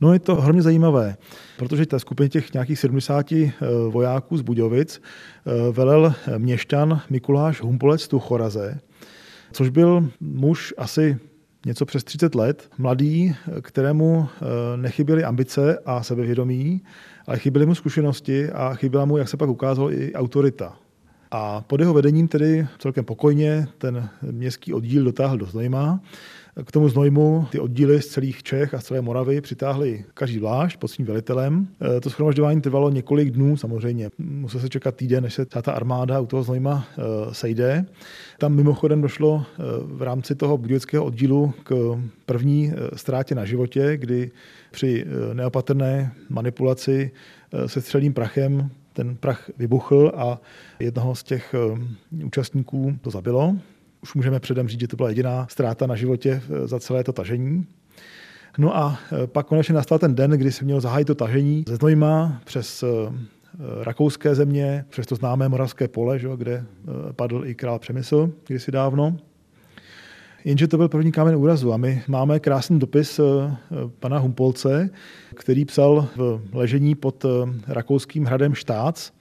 No 0.05 0.13
je 0.13 0.19
to 0.19 0.35
hrozně 0.35 0.63
zajímavé, 0.63 1.17
protože 1.57 1.87
ta 1.87 1.99
skupina 1.99 2.29
těch 2.29 2.53
nějakých 2.53 2.79
70 2.79 3.33
eh, 3.33 3.53
vojáků 3.89 4.37
z 4.37 4.43
Budějovic 4.43 5.01
eh, 5.01 5.73
velel 5.73 6.15
měšťan 6.39 7.01
Mikuláš 7.11 7.61
Humpolec 7.61 8.09
tu 8.09 8.19
Choraze, 8.19 8.81
což 9.53 9.69
byl 9.69 10.11
muž 10.21 10.75
asi 10.77 11.17
něco 11.67 11.87
přes 11.87 12.05
30 12.05 12.35
let, 12.35 12.71
mladý, 12.79 13.35
kterému 13.63 14.29
eh, 14.29 14.77
nechyběly 14.77 15.25
ambice 15.25 15.79
a 15.87 16.03
sebevědomí, 16.03 16.83
ale 17.27 17.39
chyběly 17.39 17.67
mu 17.67 17.75
zkušenosti 17.75 18.51
a 18.51 18.75
chyběla 18.75 19.05
mu, 19.05 19.17
jak 19.17 19.29
se 19.29 19.37
pak 19.37 19.49
ukázalo, 19.49 19.93
i 19.93 20.13
autorita. 20.15 20.77
A 21.31 21.61
pod 21.61 21.81
jeho 21.81 21.95
vedením 21.95 22.29
tedy 22.29 22.67
celkem 22.79 23.05
pokojně 23.05 23.69
ten 23.79 24.09
městský 24.31 24.75
oddíl 24.75 25.05
dotáhl 25.05 25.37
do 25.37 25.47
Znojma 25.47 26.01
k 26.63 26.73
tomu 26.73 26.89
znojmu 26.89 27.47
ty 27.51 27.61
oddíly 27.61 28.03
z 28.03 28.07
celých 28.07 28.43
Čech 28.43 28.75
a 28.75 28.81
z 28.81 28.85
celé 28.85 29.01
Moravy 29.01 29.41
přitáhli 29.41 30.05
každý 30.15 30.39
zvlášť 30.39 30.79
pod 30.79 30.89
svým 30.89 31.07
velitelem. 31.07 31.69
E, 31.97 32.01
to 32.01 32.11
schromažďování 32.11 32.61
trvalo 32.61 32.91
několik 32.91 33.31
dnů 33.31 33.57
samozřejmě. 33.57 34.11
Musel 34.19 34.61
se 34.61 34.69
čekat 34.69 34.97
týden, 34.97 35.25
než 35.25 35.35
se 35.35 35.47
ta 35.47 35.73
armáda 35.73 36.21
u 36.21 36.27
toho 36.27 36.43
znojma 36.43 36.87
e, 36.89 37.35
sejde. 37.35 37.87
Tam 38.39 38.55
mimochodem 38.55 39.03
došlo 39.03 39.43
e, 39.47 39.63
v 39.83 40.03
rámci 40.03 40.35
toho 40.35 40.59
budějovického 40.59 41.05
oddílu 41.05 41.55
k 41.65 41.99
první 42.27 42.73
ztrátě 42.97 43.35
na 43.35 43.45
životě, 43.45 43.97
kdy 43.97 44.31
při 44.71 45.07
neopatrné 45.33 46.13
manipulaci 46.29 47.11
se 47.67 47.81
střelným 47.81 48.13
prachem 48.13 48.71
ten 48.93 49.17
prach 49.17 49.51
vybuchl 49.59 50.13
a 50.17 50.41
jednoho 50.79 51.15
z 51.15 51.23
těch 51.23 51.55
účastníků 52.25 52.99
to 53.03 53.11
zabilo 53.11 53.57
už 54.05 54.15
můžeme 54.15 54.41
předem 54.41 54.69
říct, 54.69 54.81
že 54.81 54.89
to 54.89 54.97
byla 54.97 55.09
jediná 55.09 55.47
ztráta 55.51 55.87
na 55.87 55.97
životě 55.97 56.43
eh, 56.45 56.69
za 56.69 56.81
celé 56.81 57.05
to 57.05 57.13
tažení. 57.13 57.67
No 58.59 58.77
a 58.77 58.99
eh, 59.13 59.27
pak 59.27 59.47
konečně 59.47 59.75
nastal 59.75 59.99
ten 59.99 60.15
den, 60.15 60.31
kdy 60.31 60.53
se 60.53 60.65
mělo 60.65 60.81
zahájit 60.81 61.07
to 61.07 61.15
tažení 61.15 61.65
ze 61.69 61.77
Znojma 61.77 62.41
přes 62.45 62.83
eh, 62.83 62.87
rakouské 63.85 64.35
země, 64.35 64.85
přes 64.89 65.07
to 65.07 65.15
známé 65.15 65.49
moravské 65.49 65.89
pole, 65.89 66.19
že, 66.19 66.29
kde 66.37 66.65
padl 67.17 67.43
i 67.47 67.55
král 67.55 67.79
Přemysl 67.79 68.33
kdysi 68.47 68.73
dávno. 68.73 69.17
Jenže 70.45 70.69
to 70.69 70.77
byl 70.77 70.89
první 70.89 71.13
kámen 71.13 71.37
úrazu 71.37 71.73
a 71.73 71.77
my 71.77 72.03
máme 72.09 72.41
krásný 72.41 72.79
dopis 72.79 73.21
pana 73.99 74.19
Humpolce, 74.19 74.91
který 75.35 75.65
psal 75.65 76.09
v 76.17 76.41
ležení 76.53 76.95
pod 76.95 77.25
rakouským 77.67 78.25
hradem 78.25 78.55
Štác, 78.55 79.13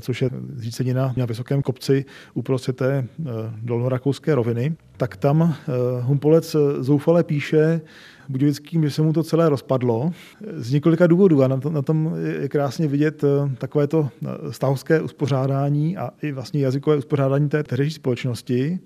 což 0.00 0.22
je 0.22 0.30
zřícenina 0.54 1.14
na 1.16 1.26
vysokém 1.26 1.62
kopci 1.62 2.04
uprostřed 2.34 2.76
té 2.76 2.96
eh, 2.96 3.30
dolnorakouské 3.62 4.34
roviny, 4.34 4.74
tak 4.96 5.16
tam 5.16 5.54
eh, 5.54 5.72
Humpolec 6.02 6.56
zoufale 6.78 7.24
píše 7.24 7.80
Budějovickým, 8.28 8.84
že 8.84 8.90
se 8.90 9.02
mu 9.02 9.12
to 9.12 9.22
celé 9.22 9.48
rozpadlo. 9.48 10.12
Z 10.56 10.72
několika 10.72 11.06
důvodů 11.06 11.42
a 11.42 11.48
na, 11.48 11.56
to, 11.56 11.70
na 11.70 11.82
tom 11.82 12.14
je 12.40 12.48
krásně 12.48 12.88
vidět 12.88 13.24
takovéto 13.58 14.08
stavovské 14.50 15.00
uspořádání 15.00 15.96
a 15.96 16.10
i 16.22 16.32
vlastně 16.32 16.60
jazykové 16.60 16.96
uspořádání 16.96 17.48
té 17.48 17.62
tehdejší 17.62 17.94
společnosti, 17.94 18.78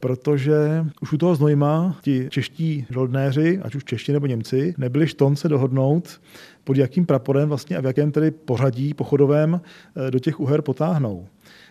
protože 0.00 0.86
už 1.00 1.12
u 1.12 1.18
toho 1.18 1.34
Znojma 1.34 1.96
ti 2.02 2.28
čeští 2.30 2.86
žoldnéři, 2.90 3.60
ať 3.62 3.74
už 3.74 3.84
čeští 3.84 4.12
nebo 4.12 4.26
Němci, 4.26 4.74
nebyli 4.78 5.06
štonce 5.06 5.48
dohodnout, 5.48 6.20
pod 6.64 6.76
jakým 6.76 7.06
praporem 7.06 7.48
vlastně 7.48 7.76
a 7.76 7.80
v 7.80 7.84
jakém 7.84 8.12
tedy 8.12 8.30
pořadí 8.30 8.94
pochodovém 8.94 9.60
eh, 9.60 10.10
do 10.10 10.18
těch 10.18 10.40
uher 10.40 10.62
potáhnou. 10.62 11.26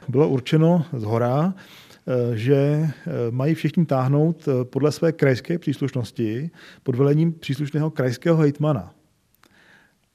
Bylo 0.07 0.29
určeno 0.29 0.85
z 0.97 1.03
hora, 1.03 1.53
eh, 1.53 2.37
že 2.37 2.55
eh, 2.55 2.91
mají 3.31 3.55
všichni 3.55 3.85
táhnout 3.85 4.47
podle 4.63 4.91
své 4.91 5.11
krajské 5.11 5.59
příslušnosti 5.59 6.49
pod 6.83 6.95
velením 6.95 7.33
příslušného 7.33 7.89
krajského 7.89 8.37
hejtmana. 8.37 8.93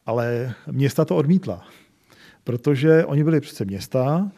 Ale 0.07 0.55
města 0.71 1.05
to 1.05 1.17
odmítla, 1.17 1.67
protože 2.45 3.05
oni 3.05 3.25
byli 3.25 3.41
přece 3.41 3.65
města 3.65 4.31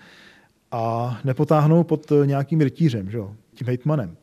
a 0.71 1.19
nepotáhnou 1.25 1.85
pod 1.85 2.12
nějakým 2.25 2.61
rytířem, 2.61 3.11
že? 3.11 3.19
Tím 3.57 3.66
hejtmanem. 3.66 4.16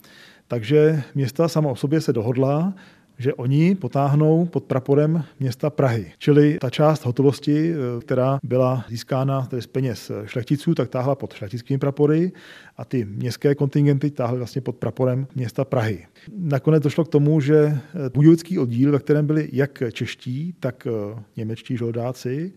Takže 0.48 1.04
města 1.16 1.48
sama 1.48 1.70
o 1.70 1.76
sobě 1.76 2.02
se 2.02 2.14
dohodla, 2.14 2.74
že 3.18 3.34
oni 3.34 3.76
potáhnou 3.76 4.46
pod 4.46 4.64
praporem 4.64 5.24
města 5.40 5.70
Prahy. 5.70 6.12
Čili 6.18 6.58
ta 6.62 6.70
část 6.70 7.06
hotovosti, 7.06 7.74
eh, 7.74 8.02
která 8.02 8.40
byla 8.44 8.86
získána 8.90 9.46
tedy 9.46 9.62
z 9.62 9.68
peněz 9.68 10.12
šlechticů, 10.26 10.76
tak 10.76 10.90
táhla 10.90 11.16
pod 11.16 11.34
šlechtickými 11.34 11.78
prapory 11.78 12.32
a 12.78 12.86
ty 12.86 13.06
městské 13.06 13.56
kontingenty 13.56 14.12
táhly 14.12 14.38
vlastně 14.38 14.62
pod 14.62 14.76
praporem 14.76 15.28
města 15.36 15.66
Prahy. 15.66 16.06
Nakonec 16.38 16.84
došlo 16.84 17.06
k 17.06 17.10
tomu, 17.10 17.42
že 17.42 17.56
eh, 17.56 18.10
budějovický 18.14 18.60
oddíl, 18.60 18.92
ve 18.92 19.00
kterém 19.00 19.28
byli 19.28 19.50
jak 19.52 19.84
čeští, 19.92 20.56
tak 20.60 20.88
eh, 20.88 21.24
němečtí 21.38 21.78
žoldáci, 21.78 22.54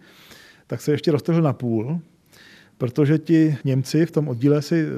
tak 0.67 0.81
se 0.81 0.93
ještě 0.93 1.13
roztrhl 1.13 1.43
na 1.43 1.53
půl 1.53 2.01
protože 2.79 3.19
ti 3.19 3.57
Němci 3.65 4.07
v 4.07 4.11
tom 4.11 4.29
oddíle 4.29 4.63
si 4.63 4.81
eh, 4.81 4.89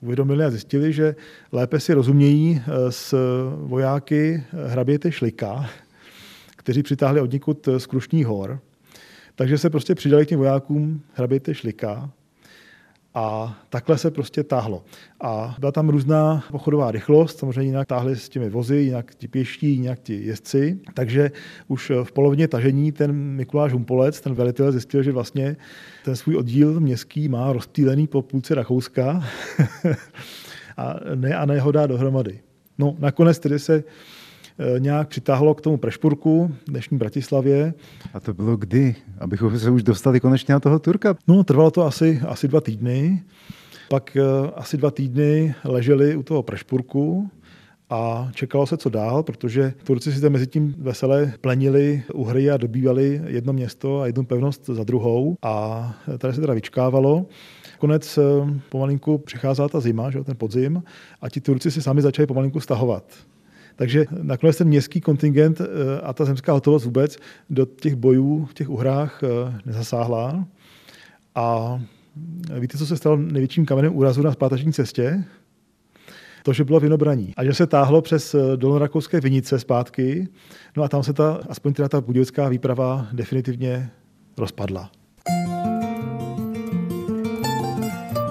uvědomili 0.00 0.44
a 0.44 0.50
zjistili, 0.50 0.92
že 0.92 1.16
lépe 1.52 1.80
si 1.80 1.94
rozumějí 1.94 2.60
eh, 2.60 2.92
s 2.92 3.14
vojáky 3.56 4.44
hraběte 4.66 5.12
Šlika, 5.12 5.70
kteří 6.56 6.82
přitáhli 6.82 7.20
od 7.20 7.32
někud 7.32 7.68
z 7.78 7.86
Krušní 7.86 8.24
hor. 8.24 8.60
Takže 9.34 9.58
se 9.58 9.70
prostě 9.70 9.94
přidali 9.94 10.26
k 10.26 10.28
těm 10.28 10.38
vojákům 10.38 11.02
hraběte 11.14 11.54
Šlika 11.54 12.10
A 13.18 13.56
takhle 13.70 13.98
se 13.98 14.10
prostě 14.10 14.44
táhlo. 14.44 14.84
A 15.20 15.56
byla 15.58 15.72
tam 15.72 15.88
různá 15.88 16.44
pochodová 16.50 16.90
rychlost, 16.90 17.38
samozřejmě 17.38 17.62
jinak 17.62 17.88
táhli 17.88 18.16
s 18.16 18.28
těmi 18.28 18.50
vozy, 18.50 18.76
jinak 18.76 19.14
ti 19.14 19.28
pěští, 19.28 19.74
jinak 19.74 19.98
ti 19.98 20.22
jezdci. 20.24 20.78
Takže 20.94 21.30
už 21.68 21.92
v 22.02 22.12
polovině 22.12 22.48
tažení 22.48 22.92
ten 22.92 23.12
Mikuláš 23.12 23.72
Humpolec, 23.72 24.20
ten 24.20 24.34
velitel, 24.34 24.72
zjistil, 24.72 25.02
že 25.02 25.12
vlastně 25.12 25.56
ten 26.04 26.16
svůj 26.16 26.36
oddíl 26.36 26.80
městský 26.80 27.28
má 27.28 27.52
rozptýlený 27.52 28.06
po 28.06 28.22
půlce 28.22 28.54
Rakouska 28.54 29.24
a 30.76 30.94
ne 31.14 31.34
a 31.34 31.46
ne 31.46 31.60
ho 31.60 31.72
dá 31.72 31.86
dohromady. 31.86 32.40
No, 32.78 32.96
nakonec 32.98 33.38
tedy 33.38 33.58
se 33.58 33.84
nějak 34.78 35.08
přitáhlo 35.08 35.54
k 35.54 35.60
tomu 35.60 35.76
Prešpurku, 35.76 36.54
dnešní 36.68 36.98
Bratislavě. 36.98 37.74
A 38.14 38.20
to 38.20 38.34
bylo 38.34 38.56
kdy? 38.56 38.94
Abychom 39.18 39.58
se 39.58 39.70
už 39.70 39.82
dostali 39.82 40.20
konečně 40.20 40.54
na 40.54 40.60
toho 40.60 40.78
Turka? 40.78 41.16
No, 41.28 41.44
trvalo 41.44 41.70
to 41.70 41.86
asi, 41.86 42.20
asi 42.26 42.48
dva 42.48 42.60
týdny. 42.60 43.22
Pak 43.88 44.16
uh, 44.20 44.50
asi 44.54 44.76
dva 44.76 44.90
týdny 44.90 45.54
leželi 45.64 46.16
u 46.16 46.22
toho 46.22 46.42
Prešpurku 46.42 47.30
a 47.90 48.30
čekalo 48.34 48.66
se, 48.66 48.76
co 48.76 48.88
dál, 48.88 49.22
protože 49.22 49.72
Turci 49.84 50.12
si 50.12 50.20
tam 50.20 50.32
mezi 50.32 50.46
tím 50.46 50.74
veselé 50.78 51.32
plenili 51.40 52.02
uhry 52.14 52.50
a 52.50 52.56
dobývali 52.56 53.22
jedno 53.26 53.52
město 53.52 54.00
a 54.00 54.06
jednu 54.06 54.24
pevnost 54.24 54.66
za 54.66 54.84
druhou 54.84 55.36
a 55.42 55.94
tady 56.18 56.34
se 56.34 56.40
teda 56.40 56.54
vyčkávalo. 56.54 57.26
Konec 57.78 58.18
eh, 58.18 58.22
pomalinku 58.68 59.18
přicházela 59.18 59.68
ta 59.68 59.80
zima, 59.80 60.10
že, 60.10 60.24
ten 60.24 60.36
podzim, 60.36 60.82
a 61.20 61.28
ti 61.28 61.40
Turci 61.40 61.70
si 61.70 61.82
sami 61.82 62.02
začali 62.02 62.26
pomalinku 62.26 62.60
stahovat. 62.60 63.04
Takže 63.78 64.06
nakonec 64.22 64.56
ten 64.56 64.68
městský 64.68 65.00
kontingent 65.00 65.60
eh, 65.60 65.64
a 66.00 66.12
ta 66.12 66.24
zemská 66.24 66.52
hotovost 66.52 66.84
vůbec 66.84 67.16
do 67.50 67.66
těch 67.66 67.94
bojů 67.94 68.44
v 68.44 68.54
těch 68.54 68.68
uhrách 68.68 69.20
eh, 69.22 69.60
nezasáhla. 69.66 70.46
A 71.34 71.78
víte, 72.60 72.78
co 72.78 72.86
se 72.86 72.96
stalo 72.96 73.16
největším 73.16 73.66
kamenem 73.66 73.96
úrazu 73.96 74.22
na 74.22 74.32
zpáteční 74.32 74.72
cestě? 74.72 75.24
To, 76.42 76.52
že 76.52 76.64
bylo 76.64 76.80
vinobraní. 76.80 77.32
A 77.36 77.44
že 77.44 77.54
se 77.54 77.66
táhlo 77.66 78.02
přes 78.02 78.34
eh, 78.34 78.56
dolnorakouské 78.56 79.20
vinice 79.20 79.58
zpátky, 79.58 80.28
no 80.76 80.82
a 80.82 80.88
tam 80.88 81.02
se 81.02 81.12
ta, 81.12 81.40
aspoň 81.48 81.72
teda 81.72 81.88
ta 81.88 82.00
budějovská 82.00 82.48
výprava 82.48 83.06
definitivně 83.12 83.90
rozpadla. 84.38 84.90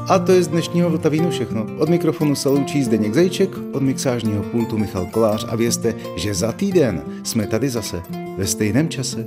A 0.09 0.19
to 0.19 0.31
je 0.31 0.43
z 0.43 0.47
dnešního 0.47 0.89
Vltavínu 0.89 1.29
všechno. 1.29 1.67
Od 1.77 1.89
mikrofonu 1.89 2.35
se 2.35 2.49
loučí 2.49 2.83
Zdeněk 2.83 3.13
Zajček, 3.13 3.49
od 3.73 3.81
mixážního 3.81 4.43
pultu 4.43 4.77
Michal 4.77 5.05
Kolář 5.05 5.45
a 5.49 5.55
vězte, 5.55 5.95
že 6.15 6.33
za 6.33 6.51
týden 6.51 7.01
jsme 7.23 7.47
tady 7.47 7.69
zase 7.69 8.01
ve 8.37 8.47
stejném 8.47 8.89
čase 8.89 9.25